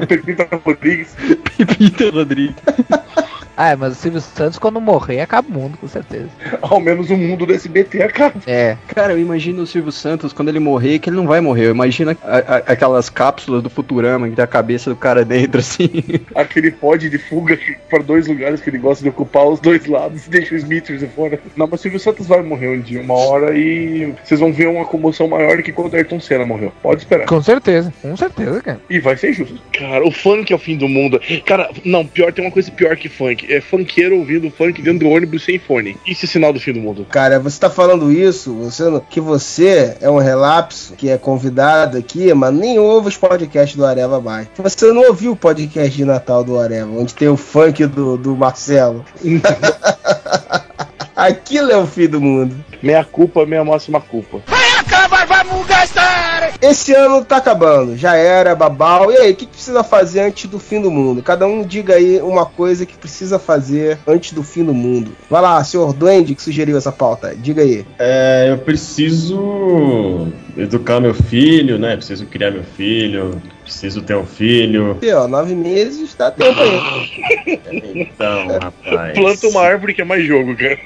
[0.07, 1.15] Pepita Rodrigues.
[1.57, 2.34] Pepita Rodrigues.
[2.36, 2.53] Rodrigo.
[3.57, 6.27] ah, é, mas o Silvio Santos, quando morrer, acaba o mundo, com certeza.
[6.61, 8.35] Ao menos o mundo do SBT acaba.
[8.47, 8.75] É.
[8.87, 11.65] Cara, eu imagino o Silvio Santos quando ele morrer, que ele não vai morrer.
[11.67, 15.59] Eu imagino a- a- aquelas cápsulas do Futurama que tem a cabeça do cara dentro,
[15.59, 15.89] assim.
[16.35, 17.57] Aquele pod de fuga
[17.89, 20.99] para dois lugares que ele gosta de ocupar os dois lados e deixa o Smithers
[20.99, 21.39] de fora.
[21.55, 24.67] Não, mas o Silvio Santos vai morrer um dia, uma hora, e vocês vão ver
[24.67, 26.71] uma comoção maior do que quando Ayrton Senna morreu.
[26.81, 27.25] Pode esperar.
[27.25, 28.79] Com certeza, com certeza, cara.
[28.89, 29.59] E vai ser justo.
[29.71, 31.19] Cara, o funk é o fim do mundo.
[31.45, 33.44] Cara, não, pior, tem uma coisa pior que funk.
[33.49, 35.97] É funkeiro ouvindo funk dentro do ônibus sem fone.
[36.05, 37.05] Isso é sinal do fim do mundo.
[37.09, 42.33] Cara, você tá falando isso, você que você é um relapso, que é convidado aqui,
[42.33, 44.47] mas nem ouve os podcasts do Areva mais.
[44.57, 48.35] Você não ouviu o podcast de Natal do Areva, onde tem o funk do, do
[48.35, 49.05] Marcelo.
[51.15, 52.64] Aquilo é o fim do mundo.
[52.82, 54.41] Meia culpa, meia máxima culpa.
[54.80, 56.53] Acabar, vamos gastar!
[56.61, 59.11] Esse ano tá acabando, já era, babau.
[59.11, 61.21] E aí, o que que precisa fazer antes do fim do mundo?
[61.21, 65.11] Cada um diga aí uma coisa que precisa fazer antes do fim do mundo.
[65.30, 67.36] Vai lá, senhor Duende que sugeriu essa pauta.
[67.36, 67.86] Diga aí.
[67.99, 71.95] É, eu preciso educar meu filho, né?
[71.95, 74.97] Preciso criar meu filho, preciso ter um filho.
[75.01, 77.59] E, ó, nove meses, dá tempo aí.
[77.95, 79.13] Então, rapaz.
[79.18, 80.78] Planta uma árvore que é mais jogo, cara.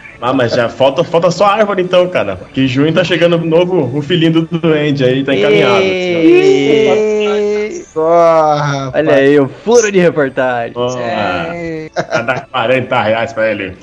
[0.22, 2.38] Ah, mas já falta, falta só a árvore então, cara.
[2.52, 5.76] Que junho tá chegando novo, o filhinho do Duende aí, tá encaminhado.
[5.78, 9.06] assim, Só, rapaz.
[9.08, 10.74] Olha aí, o furo de reportagem.
[10.76, 10.88] ó.
[10.88, 11.90] Ó, Vai
[12.26, 13.72] dar 40 reais pra ele.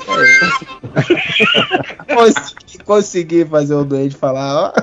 [2.13, 4.73] Consegui, consegui fazer o Duende falar, ó.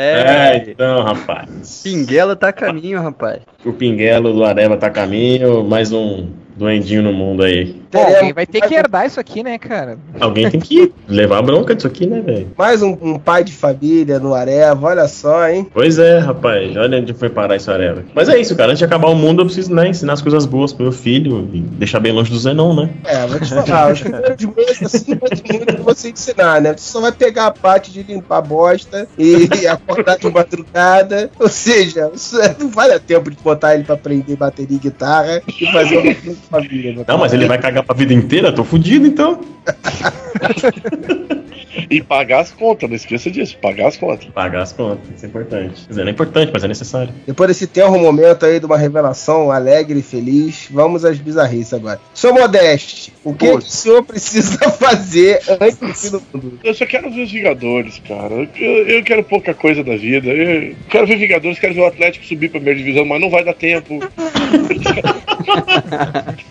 [0.00, 1.80] É, então, rapaz.
[1.82, 3.40] Pinguela tá a caminho, rapaz.
[3.64, 6.28] O Pinguelo do Areva tá a caminho, mais um
[6.58, 7.80] duendinho no mundo aí.
[7.90, 9.96] Bom, alguém vai ter que herdar isso aqui, né, cara?
[10.20, 12.48] Alguém tem que levar a bronca disso aqui, né, velho?
[12.58, 15.66] Mais um, um pai de família no Areva, olha só, hein?
[15.72, 16.76] Pois é, rapaz.
[16.76, 18.04] Olha onde foi parar isso, Areva.
[18.14, 18.70] Mas é isso, cara.
[18.70, 21.48] Antes de acabar o mundo, eu preciso, né, ensinar as coisas boas pro meu filho
[21.52, 22.90] e deixar bem longe do Zenon, né?
[23.04, 26.60] É, vou te falar, os primeiros meses assim não vai ter muito pra você ensinar,
[26.60, 26.72] né?
[26.76, 31.30] Você só vai pegar a parte de limpar bosta e acordar de madrugada.
[31.38, 34.80] Ou seja, isso é- não vai dar tempo de botar ele pra aprender bateria e
[34.80, 37.04] guitarra e fazer uma de família.
[37.06, 38.52] Não, mas ele vai cagar pra vida inteira?
[38.52, 39.40] Tô fudido, então.
[41.90, 44.26] E pagar as contas, não esqueça disso, pagar as contas.
[44.26, 45.82] Pagar as contas, isso é importante.
[45.82, 47.12] Quer dizer, não é importante, mas é necessário.
[47.26, 52.00] Depois desse tenro momento aí de uma revelação alegre e feliz, vamos às bizarrices agora.
[52.14, 56.58] Sou Modeste, o que, que o senhor precisa fazer antes do fim do mundo?
[56.64, 58.48] Eu só quero ver os Vingadores, cara.
[58.56, 60.28] Eu, eu quero pouca coisa da vida.
[60.28, 63.44] Eu quero ver Vingadores, quero ver o Atlético subir pra primeira divisão, mas não vai
[63.44, 64.00] dar tempo.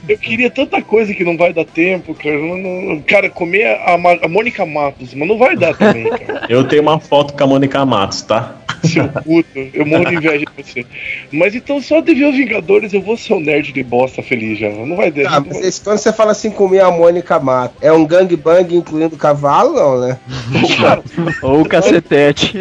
[0.08, 2.38] Eu queria tanta coisa que não vai dar tempo, cara.
[3.06, 6.46] Cara, comer a, Ma- a Mônica Matos, mas não vai dar também, cara.
[6.50, 8.56] Eu tenho uma foto com a Mônica Matos, tá?
[8.84, 10.86] Seu puto, eu morro de inveja de você.
[11.32, 14.60] Mas então só de ver os Vingadores eu vou ser um nerd de bosta feliz
[14.60, 14.70] já.
[14.70, 15.34] Não vai dar.
[15.34, 19.18] Ah, mas esse, quando você fala assim comer a Mônica Mato, é um gangbang incluindo
[19.18, 20.20] cavalo, não, né?
[21.42, 22.58] Ou o cacetete.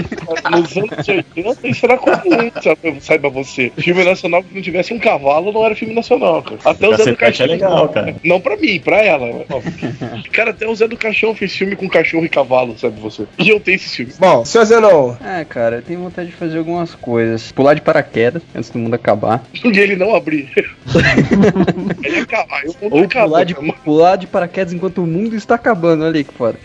[0.51, 3.71] Nos anos 80 isso era comum, sabe, saiba você.
[3.77, 6.59] Filme nacional que não tivesse um cavalo não era filme nacional, cara.
[6.65, 7.47] Até o Zé do Cacetete Caixão.
[7.47, 8.17] é legal, cara.
[8.25, 9.45] Não pra mim, pra ela.
[9.51, 9.95] óbvio.
[10.33, 13.25] Cara, até o Zé do Caixão fez filme com cachorro e cavalo, sabe você.
[13.39, 14.13] E eu tenho esse filme.
[14.19, 17.51] Bom, senhor Zenon, Ah, cara, eu tenho vontade de fazer algumas coisas.
[17.53, 19.43] Pular de paraquedas antes do mundo acabar.
[19.65, 20.51] E ele não abrir.
[22.05, 22.65] ele acabar.
[22.65, 26.05] Eu vou Ou pular de, pular de paraquedas enquanto o mundo está acabando.
[26.05, 26.59] Olha aí que foda.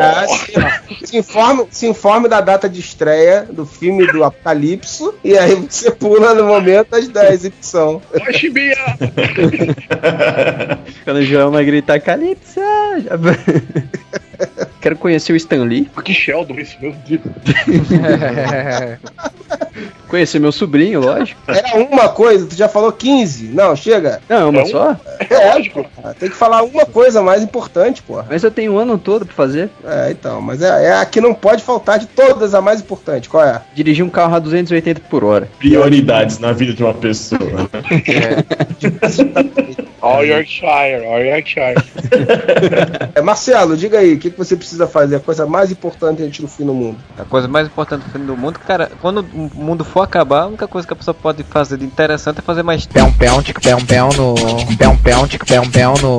[0.00, 1.06] Ah, sim, ó.
[1.06, 5.90] se, informe, se informe da data de estreia do filme do Apocalipse e aí você
[5.90, 8.00] pula no momento das- da exibição.
[8.12, 8.74] Vai chibia!
[11.04, 12.60] Quando o João vai gritar Calypso!
[14.84, 15.90] Quero conhecer o Stan Lee.
[16.04, 17.22] Que Sheldon esse, meu Deus.
[20.14, 21.40] Conhecer meu sobrinho, lógico.
[21.50, 23.46] Era uma coisa, tu já falou 15.
[23.48, 24.20] Não, chega.
[24.28, 24.96] Não, uma É um- só?
[25.28, 25.84] É, lógico.
[26.20, 28.24] Tem que falar uma coisa mais importante, porra.
[28.30, 29.68] Mas eu tenho um ano todo pra fazer.
[29.84, 33.28] É, então, mas é, é a que não pode faltar de todas a mais importante.
[33.28, 33.60] Qual é?
[33.74, 35.48] Dirigir um carro a 280 por hora.
[35.58, 37.40] Prioridades na vida de uma pessoa.
[40.00, 41.74] All Yorkshire, all Yorkshire.
[43.14, 45.16] É, Marcelo, diga aí, o que, que você precisa fazer?
[45.16, 46.98] A coisa mais importante antes do fim do mundo.
[47.18, 50.46] A coisa mais importante do fim do mundo, cara, quando o mundo for acabar, a
[50.46, 53.60] única coisa que a pessoa pode fazer de interessante é fazer mais Pão, pão, tic,
[53.60, 54.34] pão, pão no.
[54.76, 56.18] Pão, pão, tic, pão, pão no.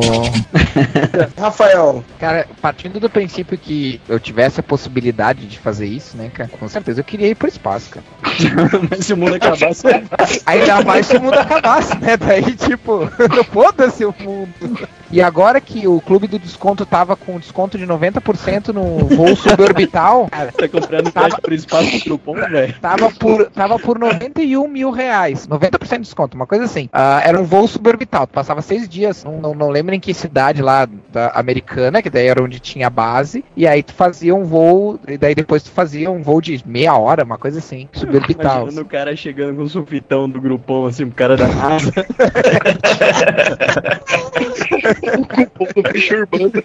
[1.39, 6.49] Rafael, Cara, partindo do princípio que eu tivesse a possibilidade de fazer isso, né, cara?
[6.49, 8.05] Com certeza eu queria ir pro espaço, cara.
[8.89, 9.83] Mas se o mundo acabasse.
[10.45, 12.17] Ainda mais se o mundo acabasse, né?
[12.17, 13.09] Daí, tipo,
[13.51, 14.87] foda-se o mundo.
[15.11, 20.27] E agora que o clube do desconto tava com desconto de 90% no voo suborbital,
[20.31, 22.73] cara, tá comprando crédito por espaço pro Groupon, velho.
[22.81, 25.47] tava por, tava por 91 mil reais.
[25.47, 26.89] 90% de desconto, uma coisa assim.
[26.91, 28.25] Ah, era um voo suborbital.
[28.27, 32.09] Tu passava seis dias, não, não, não lembro em que cidade lá da americana, que
[32.09, 33.43] daí era onde tinha a base.
[33.55, 36.97] E aí tu fazia um voo, e daí depois tu fazia um voo de meia
[36.97, 38.63] hora, uma coisa assim, suborbital.
[38.63, 41.93] Imaginando o cara chegando com o sulfitão do Groupon, assim, o cara da NASA.
[45.01, 46.63] o povo perturbando.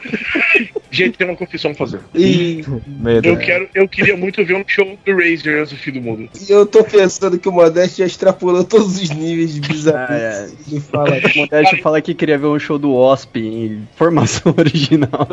[0.91, 2.01] Gente, tem uma confissão a fazer.
[2.14, 3.26] e, medo.
[3.26, 6.28] Eu, quero, eu queria muito ver um show do Razer antes do fim do mundo.
[6.49, 10.07] e eu tô pensando que o Modeste já extrapolou todos os níveis de bizarro.
[10.11, 10.51] Ah, é.
[10.70, 11.11] Ele fala.
[11.11, 15.28] O Modeste fala que queria ver um show do Wasp em formação original.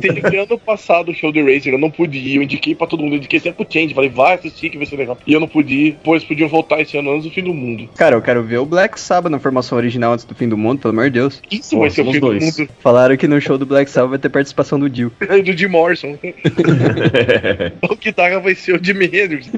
[0.00, 2.36] Teve ano passado o show do Razer, eu não pude ir.
[2.36, 3.94] Eu indiquei pra todo mundo, eu indiquei até pro Change.
[3.94, 5.18] Falei, vai assistir que vai ser legal.
[5.26, 7.88] E eu não pude ir, pois podiam voltar esse ano antes do fim do mundo.
[7.96, 10.80] Cara, eu quero ver o Black Sabbath na formação original antes do fim do mundo,
[10.80, 11.42] pelo amor de Deus.
[11.50, 12.56] Isso Pô, vai ser o fim dois.
[12.56, 12.70] do mundo.
[12.80, 15.12] Falaram que no show do Black Sabbath vai ter participação do Dio.
[15.44, 16.18] do Jim Morrison.
[17.88, 19.50] o guitarra vai ser o Jimi Hendrix.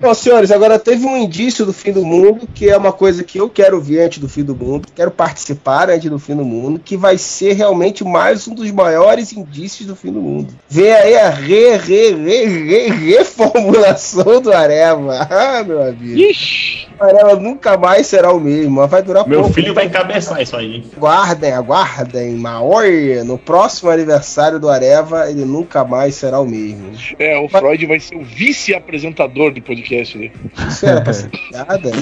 [0.00, 3.38] Bom, senhores, agora teve um indício do fim do mundo, que é uma coisa que
[3.38, 6.78] eu quero ver antes do fim do mundo, quero participar antes do fim do mundo,
[6.78, 10.54] que vai ser realmente mais um dos maiores indícios do fim do mundo.
[10.68, 15.26] Vem aí a re, re, re, re, reformulação do Areva.
[15.28, 16.16] Ah, meu amigo.
[16.16, 16.86] Ixi!
[17.00, 19.54] O Areva nunca mais será o mesmo, mas vai durar Meu pouco.
[19.54, 20.84] filho vai encabeçar isso aí.
[20.96, 23.22] Aguardem, aguardem, Maoi.
[23.24, 26.92] No próximo aniversário do Areva, ele nunca mais será o mesmo.
[27.18, 30.32] É, o Freud vai ser o vice-apresentador do podcast dele.
[30.68, 31.90] Isso era pra ser piada?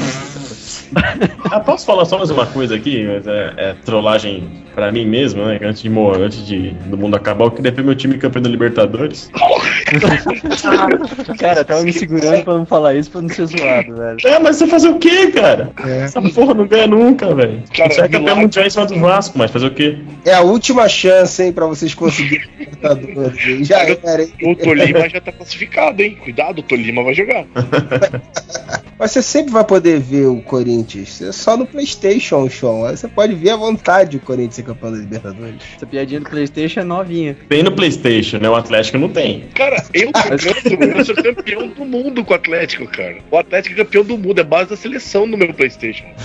[1.50, 3.04] Ah, posso falar só mais uma coisa aqui?
[3.04, 5.58] Mas é, é trollagem pra mim mesmo, né?
[5.62, 8.48] Antes de morrer, antes de, do mundo acabar, eu queria ver meu time campeão da
[8.48, 9.30] Libertadores.
[11.38, 14.16] Cara, tava me segurando pra não falar isso pra não ser zoado, velho.
[14.24, 15.70] É, mas você fazer o quê, cara?
[15.84, 17.62] Essa porra não ganha nunca, velho.
[17.72, 19.98] Você é campeão mundial em cima do Vasco, mas fazer o quê?
[20.24, 23.66] É a última chance, hein, pra vocês conseguirem o Libertadores.
[23.66, 24.32] Já era, hein?
[24.42, 26.16] O Tolima já tá classificado, hein?
[26.22, 27.44] Cuidado, o Tolima vai jogar.
[28.98, 31.20] Mas você sempre vai poder ver o Corinthians.
[31.20, 32.88] É só no PlayStation, Sean.
[32.88, 35.62] Aí Você pode ver à vontade o Corinthians ser campeão da Libertadores.
[35.76, 37.36] Essa piadinha do Playstation é novinha.
[37.48, 38.48] Tem no Playstation, né?
[38.48, 39.44] O Atlético não tem.
[39.54, 43.18] Cara, eu jogando, eu sou campeão do mundo com o Atlético, cara.
[43.30, 46.06] O Atlético é campeão do mundo, é base da seleção no meu Playstation.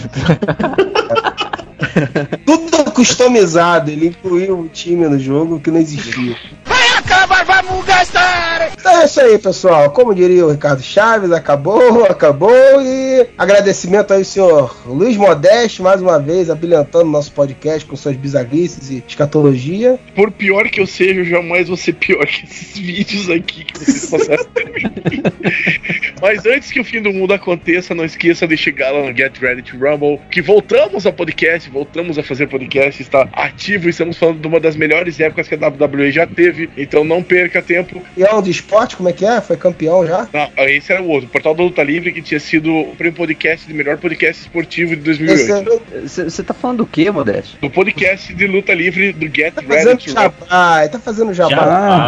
[2.45, 3.91] Tudo customizado.
[3.91, 6.37] Ele incluiu o time no jogo que não existia.
[7.05, 8.71] Acabar, vamos gastar!
[8.73, 9.89] Então é isso aí, pessoal.
[9.91, 12.51] Como diria o Ricardo Chaves, acabou, acabou.
[12.81, 18.91] E agradecimento aí, senhor Luiz Modeste, mais uma vez, abrilhantando nosso podcast com suas bizarrices
[18.91, 19.99] e escatologia.
[20.15, 23.79] Por pior que eu seja, eu jamais vou ser pior que esses vídeos aqui que
[23.79, 24.45] vocês passaram.
[26.21, 29.39] Mas antes que o fim do mundo aconteça, não esqueça de chegar lá no Get
[29.39, 34.17] Ready to Rumble, que voltamos ao podcast, voltamos a fazer podcast, está ativo e estamos
[34.17, 38.01] falando de uma das melhores épocas que a WWE já teve, então não perca tempo.
[38.17, 39.39] E é um de esporte, como é que é?
[39.41, 40.27] Foi campeão já?
[40.33, 43.15] Não, esse era o outro, o Portal da Luta Livre, que tinha sido o prêmio
[43.17, 45.83] podcast de melhor podcast esportivo de 2008.
[46.05, 47.57] Esse é- Você tá falando do que, Modeste?
[47.61, 51.33] Do podcast de luta livre do Get Tá Ready fazendo to jabá, ele tá fazendo
[51.33, 51.49] jabá.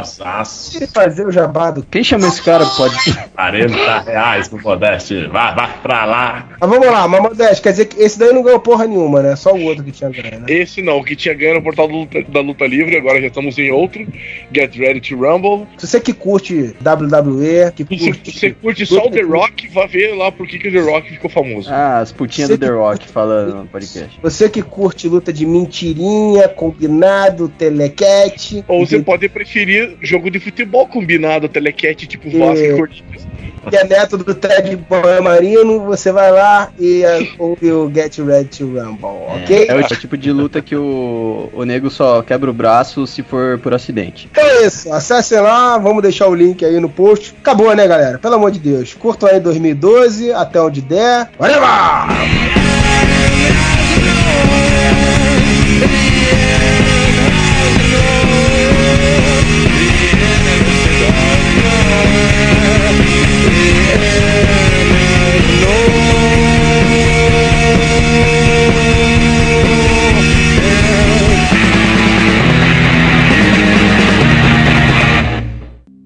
[0.04, 0.78] Jabaçaço.
[0.78, 1.84] Ele fazer o jabá do.
[1.84, 3.30] Quem chama esse cara podcast?
[3.36, 5.28] 40 reais pro Modeste.
[5.28, 6.48] Vai, vai pra lá.
[6.60, 9.36] Mas vamos lá, mas Modeste, quer dizer que esse daí não ganhou porra nenhuma, né?
[9.36, 10.46] Só o outro que tinha ganho, né?
[10.48, 13.28] Esse não, o que tinha ganho no portal da luta, da luta livre, agora já
[13.28, 14.06] estamos em outro.
[14.54, 15.68] Get Ready to Rumble.
[15.78, 18.32] Se você que curte WWE, que E se curte.
[18.40, 21.10] você curte só o The Rock, vai ver lá por que, que o The Rock
[21.10, 21.70] ficou famoso.
[21.72, 24.20] Ah, as putinhas do The Rock falando no podcast.
[24.22, 28.64] Você que curte luta de mentirinha, combinado, telequete.
[28.68, 32.38] Ou você pode preferir jogo de futebol combinado, telequete tipo É.
[32.40, 33.28] Vasco e Corinthians.
[33.70, 34.78] Que é neto do Ted
[35.22, 39.68] Marino, você vai lá e é, ouve o Get Ready to Rumble, ok?
[39.70, 43.58] É o tipo de luta que o, o nego só quebra o braço se for
[43.60, 44.28] por acidente.
[44.32, 47.34] Então é isso, acessem lá, vamos deixar o link aí no post.
[47.40, 48.20] Acabou, né, galera?
[48.20, 48.94] Pelo amor de Deus.
[48.94, 51.30] Curtam aí 2012, até onde der.
[51.40, 51.64] Whatever!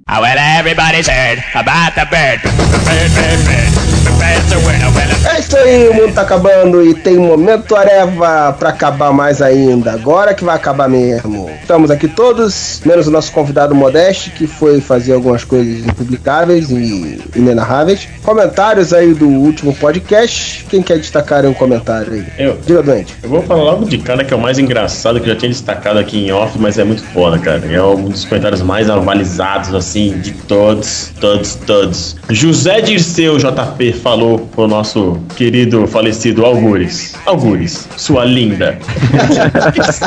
[0.10, 2.42] Oh, well, everybody's heard about the bird.
[5.30, 9.42] É isso aí, o mundo tá acabando e tem um momento Areva pra acabar mais
[9.42, 9.92] ainda.
[9.92, 11.50] Agora que vai acabar mesmo.
[11.62, 17.22] Estamos aqui todos, menos o nosso convidado Modeste, que foi fazer algumas coisas impublicáveis e
[17.36, 18.08] inenarráveis.
[18.24, 20.66] Comentários aí do último podcast.
[20.70, 22.26] Quem quer destacar um comentário aí?
[22.38, 22.58] Eu.
[22.66, 23.16] Diga, doente.
[23.22, 25.50] Eu vou falar logo de cara que é o mais engraçado, que eu já tinha
[25.50, 27.62] destacado aqui em off, mas é muito foda, cara.
[27.70, 32.16] É um dos comentários mais avalizados, assim, de todos, todos, todos.
[32.30, 37.14] José Dirceu JP falou pro nosso querido falecido Algures.
[37.26, 38.78] Algures, sua linda.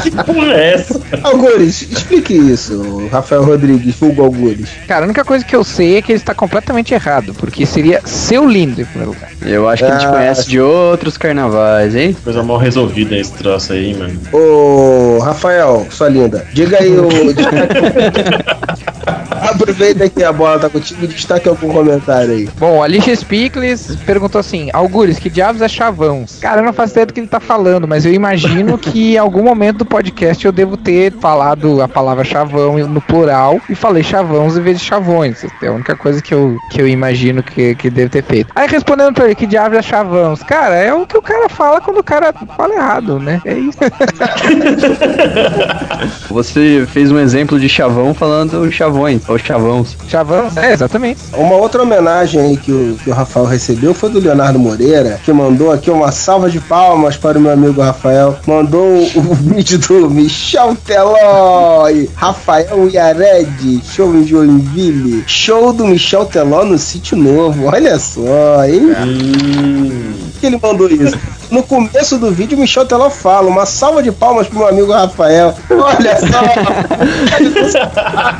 [0.02, 1.00] que porra é essa?
[1.22, 4.68] Algures, explique isso, Rafael Rodrigues, Fulgo Algures.
[4.88, 8.00] Cara, a única coisa que eu sei é que ele está completamente errado, porque seria
[8.04, 9.30] seu lindo em primeiro lugar.
[9.42, 10.10] Eu acho que ele te Ah.
[10.10, 12.16] conhece de outros carnavais, hein?
[12.24, 14.18] Coisa mal resolvida esse troço aí, mano.
[14.32, 17.08] Ô, Rafael, sua linda, diga aí o.
[19.50, 22.48] Aproveita que a bola tá contigo e destaque algum comentário aí.
[22.56, 26.24] Bom, o Alicia Spickles perguntou assim: Algures, que diabos é chavão?
[26.40, 29.18] Cara, eu não faço ideia do que ele tá falando, mas eu imagino que em
[29.18, 34.02] algum momento do podcast eu devo ter falado a palavra chavão no plural e falei
[34.02, 35.44] chavões em vez de chavões.
[35.62, 38.52] É a única coisa que eu, que eu imagino que, que deve ter feito.
[38.54, 40.42] Aí respondendo pra ele: que diabos é chavões?
[40.44, 43.40] Cara, é o que o cara fala quando o cara fala errado, né?
[43.44, 43.78] É isso.
[46.30, 49.96] Você fez um exemplo de chavão falando chavões, ou chavões.
[50.08, 51.20] Chavão, é, exatamente.
[51.34, 55.32] Uma outra homenagem aí que o, que o Rafael recebeu foi do Leonardo Moreira, que
[55.32, 58.38] mandou aqui uma salva de palmas para o meu amigo Rafael.
[58.46, 65.24] Mandou o, vídeo do Michel Teló e Rafael Yared, show em Joinville.
[65.26, 67.66] Show do Michel Teló no Sítio Novo.
[67.66, 68.94] Olha só, hein?
[70.40, 71.16] Que ele mandou isso?
[71.50, 74.92] No começo do vídeo, o Michel Teló fala: uma salva de palmas pro meu amigo
[74.92, 75.54] Rafael.
[75.70, 76.40] Olha só!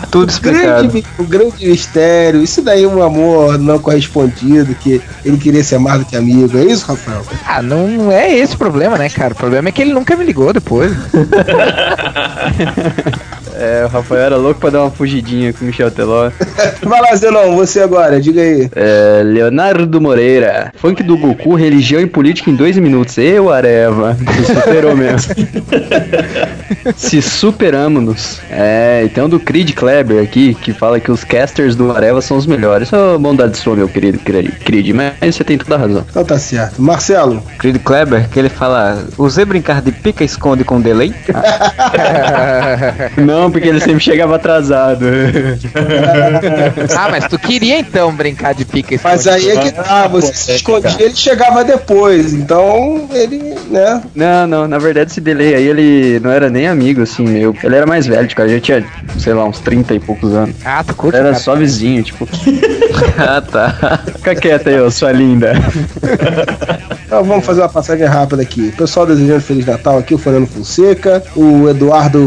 [0.10, 0.88] Tudo explicado.
[0.88, 2.42] grande, o grande mistério.
[2.42, 6.56] Isso daí é um amor não correspondido, que ele queria ser mais do que amigo.
[6.56, 7.22] É isso, Rafael?
[7.46, 9.34] Ah, não, não é esse o problema, né, cara?
[9.34, 10.92] O problema é que ele nunca me ligou depois.
[13.60, 16.30] É, o Rafael era louco pra dar uma fugidinha com o Michel Teló.
[16.82, 18.70] Vai lá, Zenon, você agora, diga aí.
[18.74, 20.72] É, Leonardo Moreira.
[20.76, 23.18] Funk do Goku, religião e política em dois minutos.
[23.18, 24.16] Eu, Areva.
[24.16, 25.34] Se superou mesmo.
[26.96, 28.40] Se superamos-nos.
[28.50, 32.46] É, então do Creed Kleber aqui, que fala que os casters do Areva são os
[32.46, 32.92] melhores.
[32.92, 36.04] Ô, bondade sua, meu querido Cre- Creed, mas você tem toda a razão.
[36.08, 36.80] Então tá certo.
[36.80, 37.42] Marcelo.
[37.58, 41.14] Creed Kleber, que ele fala, usei brincar de pica-esconde com delay?
[43.16, 45.04] Não, porque ele sempre chegava atrasado.
[46.96, 50.52] ah, mas tu queria então brincar de pica Mas aí é que tá, você se
[50.56, 52.32] escondia, ele chegava depois.
[52.32, 54.02] Então, ele, né?
[54.14, 57.54] Não, não, na verdade esse delay aí, ele não era nem amigo, assim, meu.
[57.62, 58.84] Ele era mais velho, tipo, já tinha,
[59.18, 60.54] sei lá, uns 30 e poucos anos.
[60.64, 61.38] Ah, tu curte, Era cara?
[61.38, 62.28] só vizinho, tipo.
[63.18, 64.00] ah, tá.
[64.16, 65.52] Fica quieta aí, ô, sua linda.
[67.10, 68.68] Então vamos fazer uma passagem rápida aqui.
[68.68, 72.22] O pessoal desejando Feliz Natal aqui, o Fernando Fonseca, o Eduardo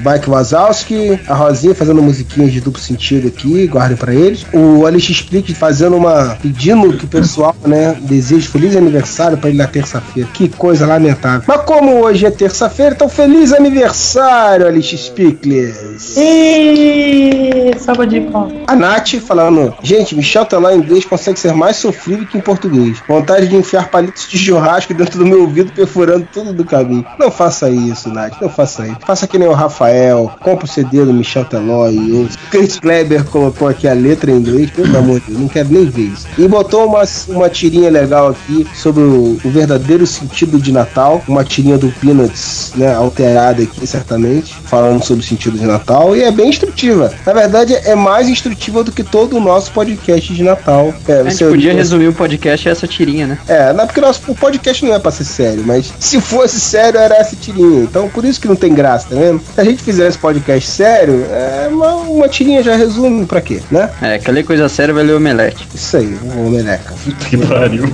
[0.00, 4.44] Bike Wazowski, a Rosinha fazendo musiquinhas de duplo sentido aqui, guardem pra eles.
[4.52, 6.36] O Alice Explique fazendo uma.
[6.42, 10.28] pedindo que o pessoal, né, deseje feliz aniversário pra ele na terça-feira.
[10.34, 11.42] Que coisa lamentável.
[11.48, 16.14] Mas como hoje é terça-feira, então feliz aniversário, Alice Spickles.
[16.14, 18.52] E salva de pau.
[18.66, 22.98] A Nath falando, gente, Michel Teló em inglês consegue ser mais sofrível que em português.
[23.08, 27.04] Vontade de enfiar palitos de churrasco dentro do meu ouvido, perfurando tudo do caminho.
[27.18, 28.98] Não faça isso, Nath, não faça isso.
[29.06, 33.24] Faça que nem o Rafael, compra o CD do Michel Teló e o Chris Kleber
[33.24, 36.26] colocou aqui a letra em inglês, pelo amor de Deus, não quero nem ver isso.
[36.38, 41.44] E botou uma, uma tirinha legal aqui sobre o, o verdadeiro sentido de Natal, uma
[41.44, 46.30] tirinha do Peanuts, né, alterada aqui, certamente, falando sobre o sentido de Natal, e é
[46.30, 47.12] bem instrutiva.
[47.24, 50.94] Na verdade, é mais instrutiva do que todo o nosso podcast de Natal.
[51.06, 53.38] É, A gente podia resumir o podcast essa tirinha, né?
[53.48, 56.60] É, não é porque nosso, o podcast não é pra ser sério, mas se fosse
[56.60, 57.82] sério era essa tirinha.
[57.82, 59.40] Então por isso que não tem graça, tá vendo?
[59.54, 63.90] Se a gente fizesse podcast sério, é uma, uma tirinha já resume pra quê, né?
[64.00, 65.68] É, que ler coisa séria vai ler omelete.
[65.74, 66.94] Isso aí, o omeleca.
[67.28, 67.92] Que pariu.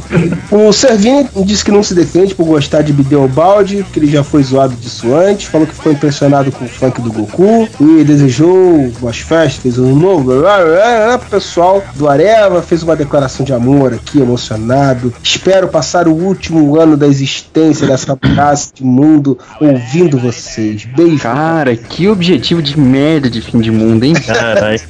[0.50, 4.22] O Servini disse que não se defende por gostar de Bideu Balde, que ele já
[4.22, 8.90] foi zoado disso antes, falou que ficou impressionado com o funk do Goku e desejou
[9.00, 13.52] boas festas, um novo blá, blá, blá, pro pessoal do Areva, fez uma declaração de
[13.52, 15.12] amor aqui, emocionado.
[15.22, 20.84] Espero passar o último ano da existência dessa praça de mundo ouvindo vocês.
[20.84, 21.22] Beijo.
[21.22, 24.14] Cara, que objetivo de merda de fim de mundo, hein?
[24.14, 24.80] Caralho.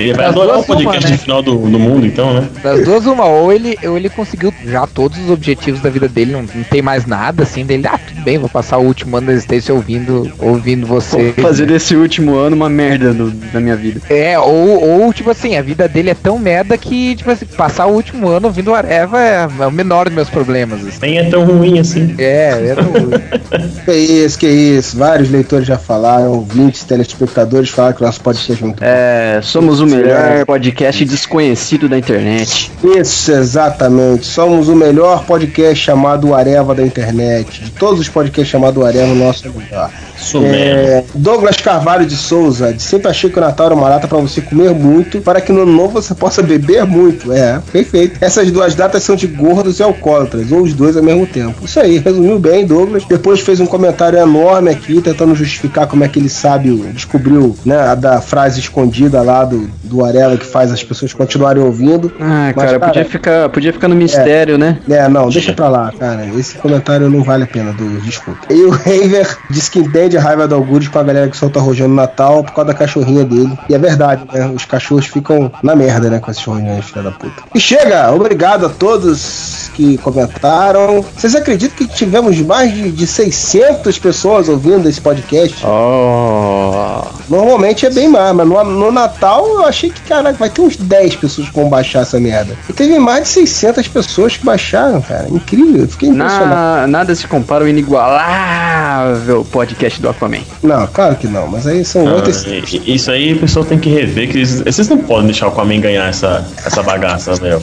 [0.00, 1.18] Ele vai Das adorar duas, o podcast uma, né?
[1.18, 2.48] final do, do mundo, então, né?
[2.62, 6.32] Das duas, uma, ou ele, ou ele conseguiu já todos os objetivos da vida dele,
[6.32, 7.86] não, não tem mais nada assim dele.
[7.86, 11.32] Ah, tudo bem, vou passar o último ano da existência ouvindo, ouvindo você.
[11.36, 14.00] Vou fazer desse último ano uma merda no- na minha vida.
[14.08, 17.86] É, ou, ou, tipo assim, a vida dele é tão merda que, tipo assim, passar
[17.86, 20.84] o último ano ouvindo o Areva é, é o menor dos meus problemas.
[20.86, 20.98] assim.
[21.02, 22.14] Nem é tão ruim assim.
[22.18, 23.10] É, é tão ruim.
[23.84, 24.96] Que isso, que isso.
[24.96, 29.80] Vários leitores já falaram, ouvintes, telespectadores falaram que o nosso podcast é muito É, somos
[29.80, 32.70] o melhor podcast desconhecido da internet.
[32.82, 34.26] Isso, exatamente.
[34.26, 37.64] Somos o melhor podcast chamado Areva da internet.
[37.64, 39.90] De todos os podcasts chamados Areva, o nosso é o melhor.
[40.20, 44.06] Isso É, Douglas Carvalho de Souza, de sempre achei que o Natal era uma data
[44.06, 47.32] para você comer muito, para que no ano novo você possa beber muito.
[47.32, 48.18] É, perfeito.
[48.20, 51.64] Essas duas datas são de gordos e alcoólatras, ou os dois ao mesmo tempo.
[51.64, 53.04] Isso aí, resumiu bem, Douglas.
[53.04, 57.76] Depois fez um comentário enorme aqui, tentando justificar como é que ele sabe, descobriu, né,
[57.76, 62.12] a da frase escondida lá do, do Areva que faz as pessoas continuarem ouvindo.
[62.20, 64.78] Ah, Mas, cara, podia ficar, podia ficar no mistério, né?
[64.88, 66.26] É, não, deixa pra lá, cara.
[66.38, 68.40] Esse comentário não vale a pena, do desculpa.
[68.50, 71.60] E o Raver disse que entende a raiva do Algures com a galera que solta
[71.60, 73.58] rojão no Natal por causa da cachorrinha dele.
[73.68, 74.50] E é verdade, né?
[74.54, 76.18] Os cachorros ficam na merda, né?
[76.18, 77.42] Com esses rojões, filha da puta.
[77.54, 78.12] E chega!
[78.12, 81.02] Obrigado a todos que comentaram.
[81.16, 85.64] Vocês acreditam que tivemos mais de, de 600 pessoas ouvindo esse podcast?
[85.64, 87.02] Oh.
[87.28, 90.76] Normalmente é bem mais, mas no, no Natal eu achei que, caraca, vai ter uns
[90.76, 92.56] 10 pessoas que vão baixar essa merda.
[92.68, 95.28] E teve mais de 600 pessoas que baixaram, cara.
[95.30, 96.50] Incrível, eu fiquei impressionado.
[96.50, 100.40] Na, nada se compara ao inigualável podcast do Aquaman.
[100.62, 102.44] Não, claro que não, mas aí são Ah, outras.
[102.86, 105.80] isso aí o pessoal tem que rever, que eles, vocês não podem deixar o Aquaman
[105.80, 107.60] ganhar essa, essa bagaça, velho.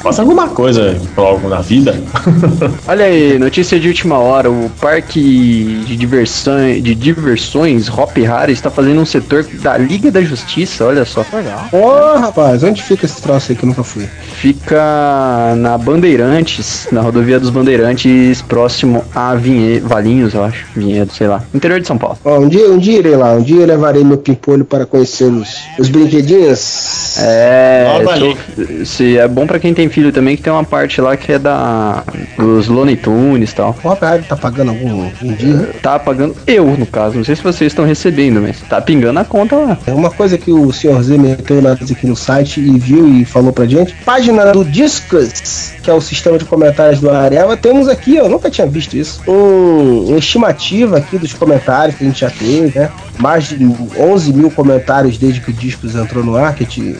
[0.00, 1.94] Faça alguma coisa pra algo na vida.
[2.86, 8.70] Olha aí, notícia de última hora: o parque de diversões, de diversões Hop Hari está
[8.70, 10.84] fazendo um setor da Liga da Justiça.
[10.84, 11.24] Olha só.
[11.32, 11.68] Legal.
[11.72, 14.08] Ô, rapaz, onde fica esse troço aí que eu nunca fui?
[14.34, 19.80] Fica na Bandeirantes, na rodovia dos Bandeirantes, próximo a Vinhe...
[19.80, 20.66] Valinhos, eu acho.
[20.76, 21.42] Vinhedo, sei lá.
[21.64, 22.18] Interior de São Paulo.
[22.24, 25.24] Ó, um dia, um dia irei lá, um dia eu levarei meu pimpolho para conhecer
[25.24, 25.48] os,
[25.78, 27.16] os brinquedinhos.
[27.18, 27.86] É,
[28.18, 31.32] tô- se é bom pra quem tem filho também que tem uma parte lá que
[31.32, 32.02] é da
[32.38, 33.74] dos Looney Tunes e tal.
[33.82, 35.70] O Rafael tá pagando algum um dia?
[35.82, 37.16] Tá pagando eu, no caso.
[37.16, 39.78] Não sei se vocês estão recebendo, mas tá pingando a conta lá.
[39.86, 43.24] É uma coisa que o senhor Z meteu nós aqui no site e viu e
[43.24, 43.94] falou pra gente.
[44.04, 47.56] Página do Discus, que é o sistema de comentários do Areva.
[47.56, 52.06] Temos aqui, eu nunca tinha visto isso, um, uma estimativa aqui dos comentários que a
[52.06, 52.90] gente já teve, né?
[53.18, 53.64] Mais de
[53.98, 56.54] 11 mil comentários desde que o Discus entrou no ar.
[56.54, 56.96] Que a gente-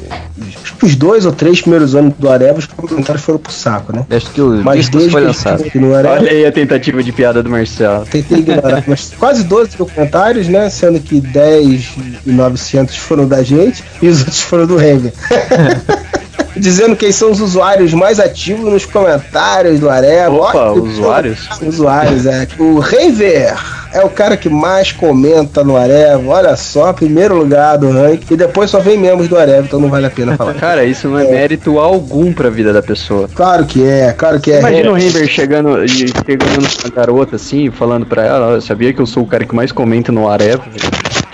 [0.63, 3.93] acho que os dois ou três primeiros anos do Areva, os comentários foram pro saco,
[3.95, 4.05] né?
[4.09, 5.63] Desde que o Mas disco desde foi lançado.
[5.63, 8.05] Areva, Olha aí a tentativa de piada do Marcelo.
[8.07, 10.71] Tentei ignorar, mas quase 12 mil comentários, né?
[10.71, 11.91] Sendo que 10
[12.27, 15.13] e 900 foram da gente e os outros foram do Raven.
[16.57, 20.35] Dizendo quem são os usuários mais ativos nos comentários do Areva.
[20.37, 21.49] Opa, Olha usuários?
[21.61, 22.47] Usuários, é.
[22.61, 23.57] O Raver
[23.95, 26.23] é o cara que mais comenta no Areva.
[26.29, 28.35] Olha só, primeiro lugar do ranking.
[28.35, 30.55] E depois só vem membros do Areva, então não vale a pena falar.
[30.59, 33.29] Cara, isso não é mérito algum pra vida da pessoa.
[33.35, 34.59] Claro que é, claro que é.
[34.59, 39.01] Imagina o Raver chegando e chegando numa garota assim, falando pra ela, "Ó, sabia que
[39.01, 40.63] eu sou o cara que mais comenta no Areva?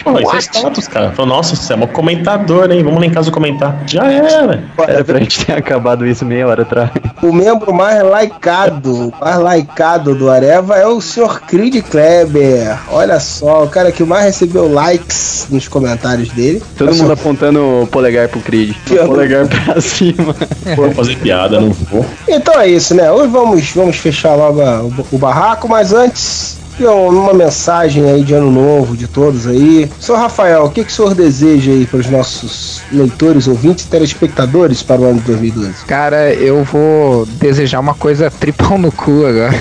[0.05, 1.11] Pô, isso é status, cara.
[1.13, 2.83] Falou, nossa, você é um comentador, hein?
[2.83, 3.83] Vamos lá em casa comentar.
[3.87, 4.65] Já era.
[4.79, 6.91] Era pra gente ter acabado isso meia hora atrás.
[7.23, 11.41] O membro mais laicado, mais laicado do Areva é o Sr.
[11.47, 12.79] Creed Kleber.
[12.91, 16.63] Olha só, o cara que mais recebeu likes nos comentários dele.
[16.77, 18.75] Todo mundo apontando o polegar pro Creed.
[19.01, 20.35] O polegar pra cima.
[20.77, 22.05] Vou fazer piada, não vou.
[22.29, 23.11] Então é isso, né?
[23.11, 24.61] Hoje vamos, vamos fechar logo
[25.11, 26.60] o barraco, mas antes.
[26.89, 29.91] Uma mensagem aí de ano novo de todos aí.
[30.01, 33.89] Senhor Rafael, o que, que o senhor deseja aí para os nossos leitores, ouvintes e
[33.89, 35.85] telespectadores para o ano de 2012?
[35.87, 39.55] Cara, eu vou desejar uma coisa tripão no cu agora.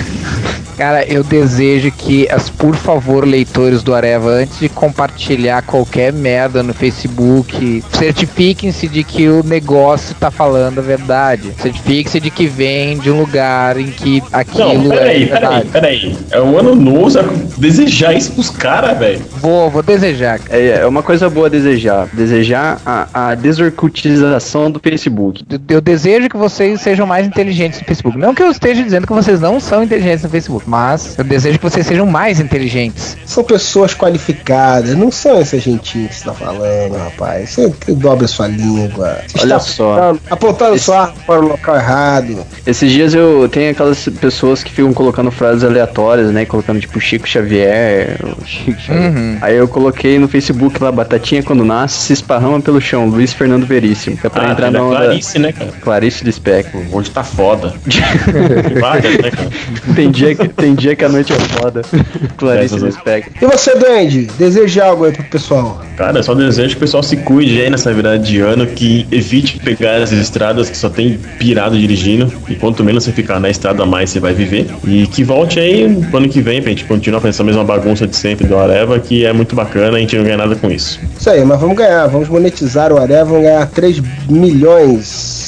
[0.80, 6.62] Cara, eu desejo que, as, por favor, leitores do Areva, antes de compartilhar qualquer merda
[6.62, 11.52] no Facebook, certifiquem-se de que o negócio tá falando a verdade.
[11.60, 15.66] Certifiquem-se de que vem de um lugar em que aquilo Não, é peraí, verdade.
[15.70, 16.18] peraí, peraí.
[16.30, 17.24] É um ano novo, vai
[17.58, 19.20] desejar isso pros caras, velho.
[19.36, 20.40] Vou, vou desejar.
[20.48, 22.08] É, é uma coisa boa desejar.
[22.14, 25.44] Desejar a, a desorcutização do Facebook.
[25.50, 28.16] Eu- Eu desejo que vocês sejam mais inteligentes no Facebook.
[28.16, 31.58] Não que eu esteja dizendo que vocês não são inteligentes no Facebook, mas eu desejo
[31.58, 33.16] que vocês sejam mais inteligentes.
[33.26, 37.50] São pessoas qualificadas, não são esse gentinho que você tá falando, rapaz.
[37.50, 39.18] Você dobra sua língua.
[39.26, 39.92] Você Olha só.
[39.94, 42.46] apontando, apontando sua arma para o local errado.
[42.66, 46.44] Esses dias eu tenho aquelas pessoas que ficam colocando frases aleatórias, né?
[46.44, 48.16] Colocando tipo Chico Xavier.
[48.46, 49.10] Chico Xavier.
[49.10, 49.38] Uhum.
[49.40, 53.66] Aí eu coloquei no Facebook lá, Batatinha quando nasce, se esparrama pelo chão, Luiz Fernando
[53.66, 54.16] Veríssimo.
[54.16, 54.96] Que é pra Ah, entrar da na onda.
[54.96, 55.70] Clarice, né, cara?
[55.80, 56.80] Clarice Lispector.
[56.92, 57.74] Hoje tá foda.
[58.80, 59.50] Várias, né, cara?
[59.94, 61.82] Tem dia, que, tem dia que a noite é foda.
[62.36, 63.32] Clarice Lispector.
[63.40, 65.82] E você, Duende, deseja algo aí pro pessoal?
[65.96, 69.58] Cara, só desejo que o pessoal se cuide aí nessa virada de ano, que evite
[69.58, 72.32] pegar as estradas que só tem pirado dirigindo.
[72.48, 74.66] E quanto menos você ficar na estrada, mais você vai viver.
[74.86, 78.06] E que volte aí no ano que vem pra gente continuar fazendo essa mesma bagunça
[78.06, 81.00] de sempre do Areva, que é muito bacana, a gente não ganha nada com isso.
[81.18, 85.39] Isso aí, mas vamos ganhar, vamos monetizar o Areva, vamos ganhar 3 milhões.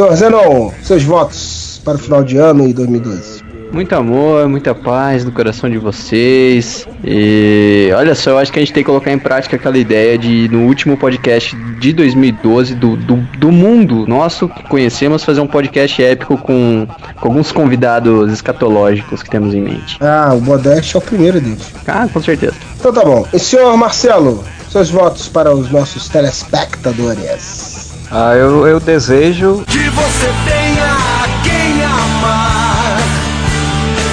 [0.00, 3.42] Senhor Zenon, seus votos para o final de ano e 2012.
[3.70, 6.88] Muito amor, muita paz no coração de vocês.
[7.04, 10.16] E olha só, eu acho que a gente tem que colocar em prática aquela ideia
[10.16, 15.46] de, no último podcast de 2012, do, do, do mundo nosso que conhecemos, fazer um
[15.46, 16.88] podcast épico com,
[17.20, 19.98] com alguns convidados escatológicos que temos em mente.
[20.00, 21.70] Ah, o Modeste é o primeiro deles.
[21.86, 22.54] Ah, com certeza.
[22.78, 23.26] Então tá bom.
[23.34, 27.69] E senhor Marcelo, seus votos para os nossos telespectadores.
[28.12, 30.96] Ah, eu, eu desejo Que você tenha
[31.44, 32.98] quem amar.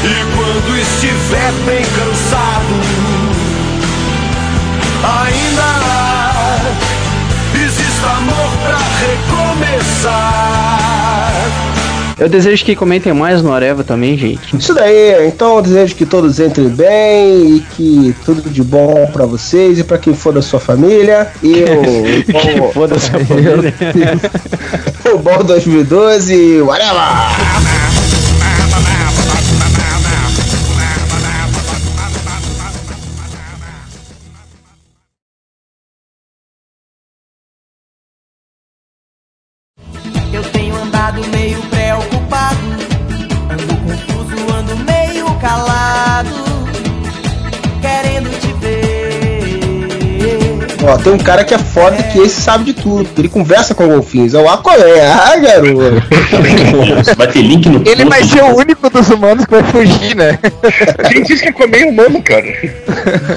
[0.03, 2.75] E quando estiver bem cansado,
[5.03, 5.69] ainda
[7.65, 8.77] exista amor pra
[9.07, 10.86] recomeçar.
[12.19, 14.55] Eu desejo que comentem mais no Areva também, gente.
[14.57, 19.25] Isso daí, então eu desejo que todos entrem bem e que tudo de bom pra
[19.25, 21.31] vocês e pra quem for da sua família.
[21.43, 23.73] E o, o, Foda sua família.
[25.13, 27.66] o bom 2012, whatever!
[51.07, 53.07] Tem um cara que é foda que esse sabe de tudo.
[53.17, 54.33] Ele conversa com golfinhos.
[54.33, 54.77] É o Aquaman.
[55.17, 57.15] Ah, garoto.
[57.15, 60.37] Vai ter link no Ele vai ser o único dos humanos que vai fugir, né?
[61.09, 62.45] Quem disse que é comer humano, cara?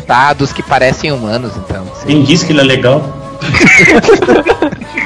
[0.06, 1.84] tá, dos que parecem humanos, então.
[2.06, 3.38] Quem disse que ele é legal?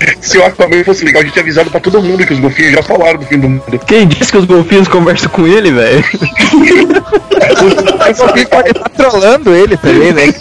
[0.20, 2.72] Se o Aquaman fosse legal, a gente tinha avisado pra todo mundo que os golfinhos
[2.72, 3.78] já falaram do fim do mundo.
[3.86, 6.04] Quem disse que os golfinhos conversam com ele, velho?
[7.36, 10.34] O golfinho pode estar trolando ele também, né?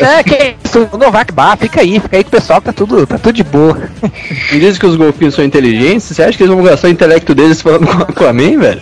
[0.00, 2.72] É, que isso, o Novak Bar, fica aí, fica aí com o pessoal que tá
[2.72, 3.90] tudo, tá tudo de boa.
[4.48, 6.04] Quem disse que os golfinhos são inteligentes?
[6.04, 8.80] Você acha que eles vão gastar o intelecto deles falando com o Aquaman, velho?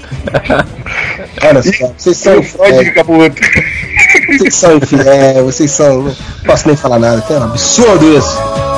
[1.43, 3.45] Olha só, vocês são ficar pro outro.
[4.39, 6.03] Vocês são infiéis, vocês são.
[6.05, 6.15] Não
[6.47, 8.74] posso nem falar nada, que é um absurdo isso.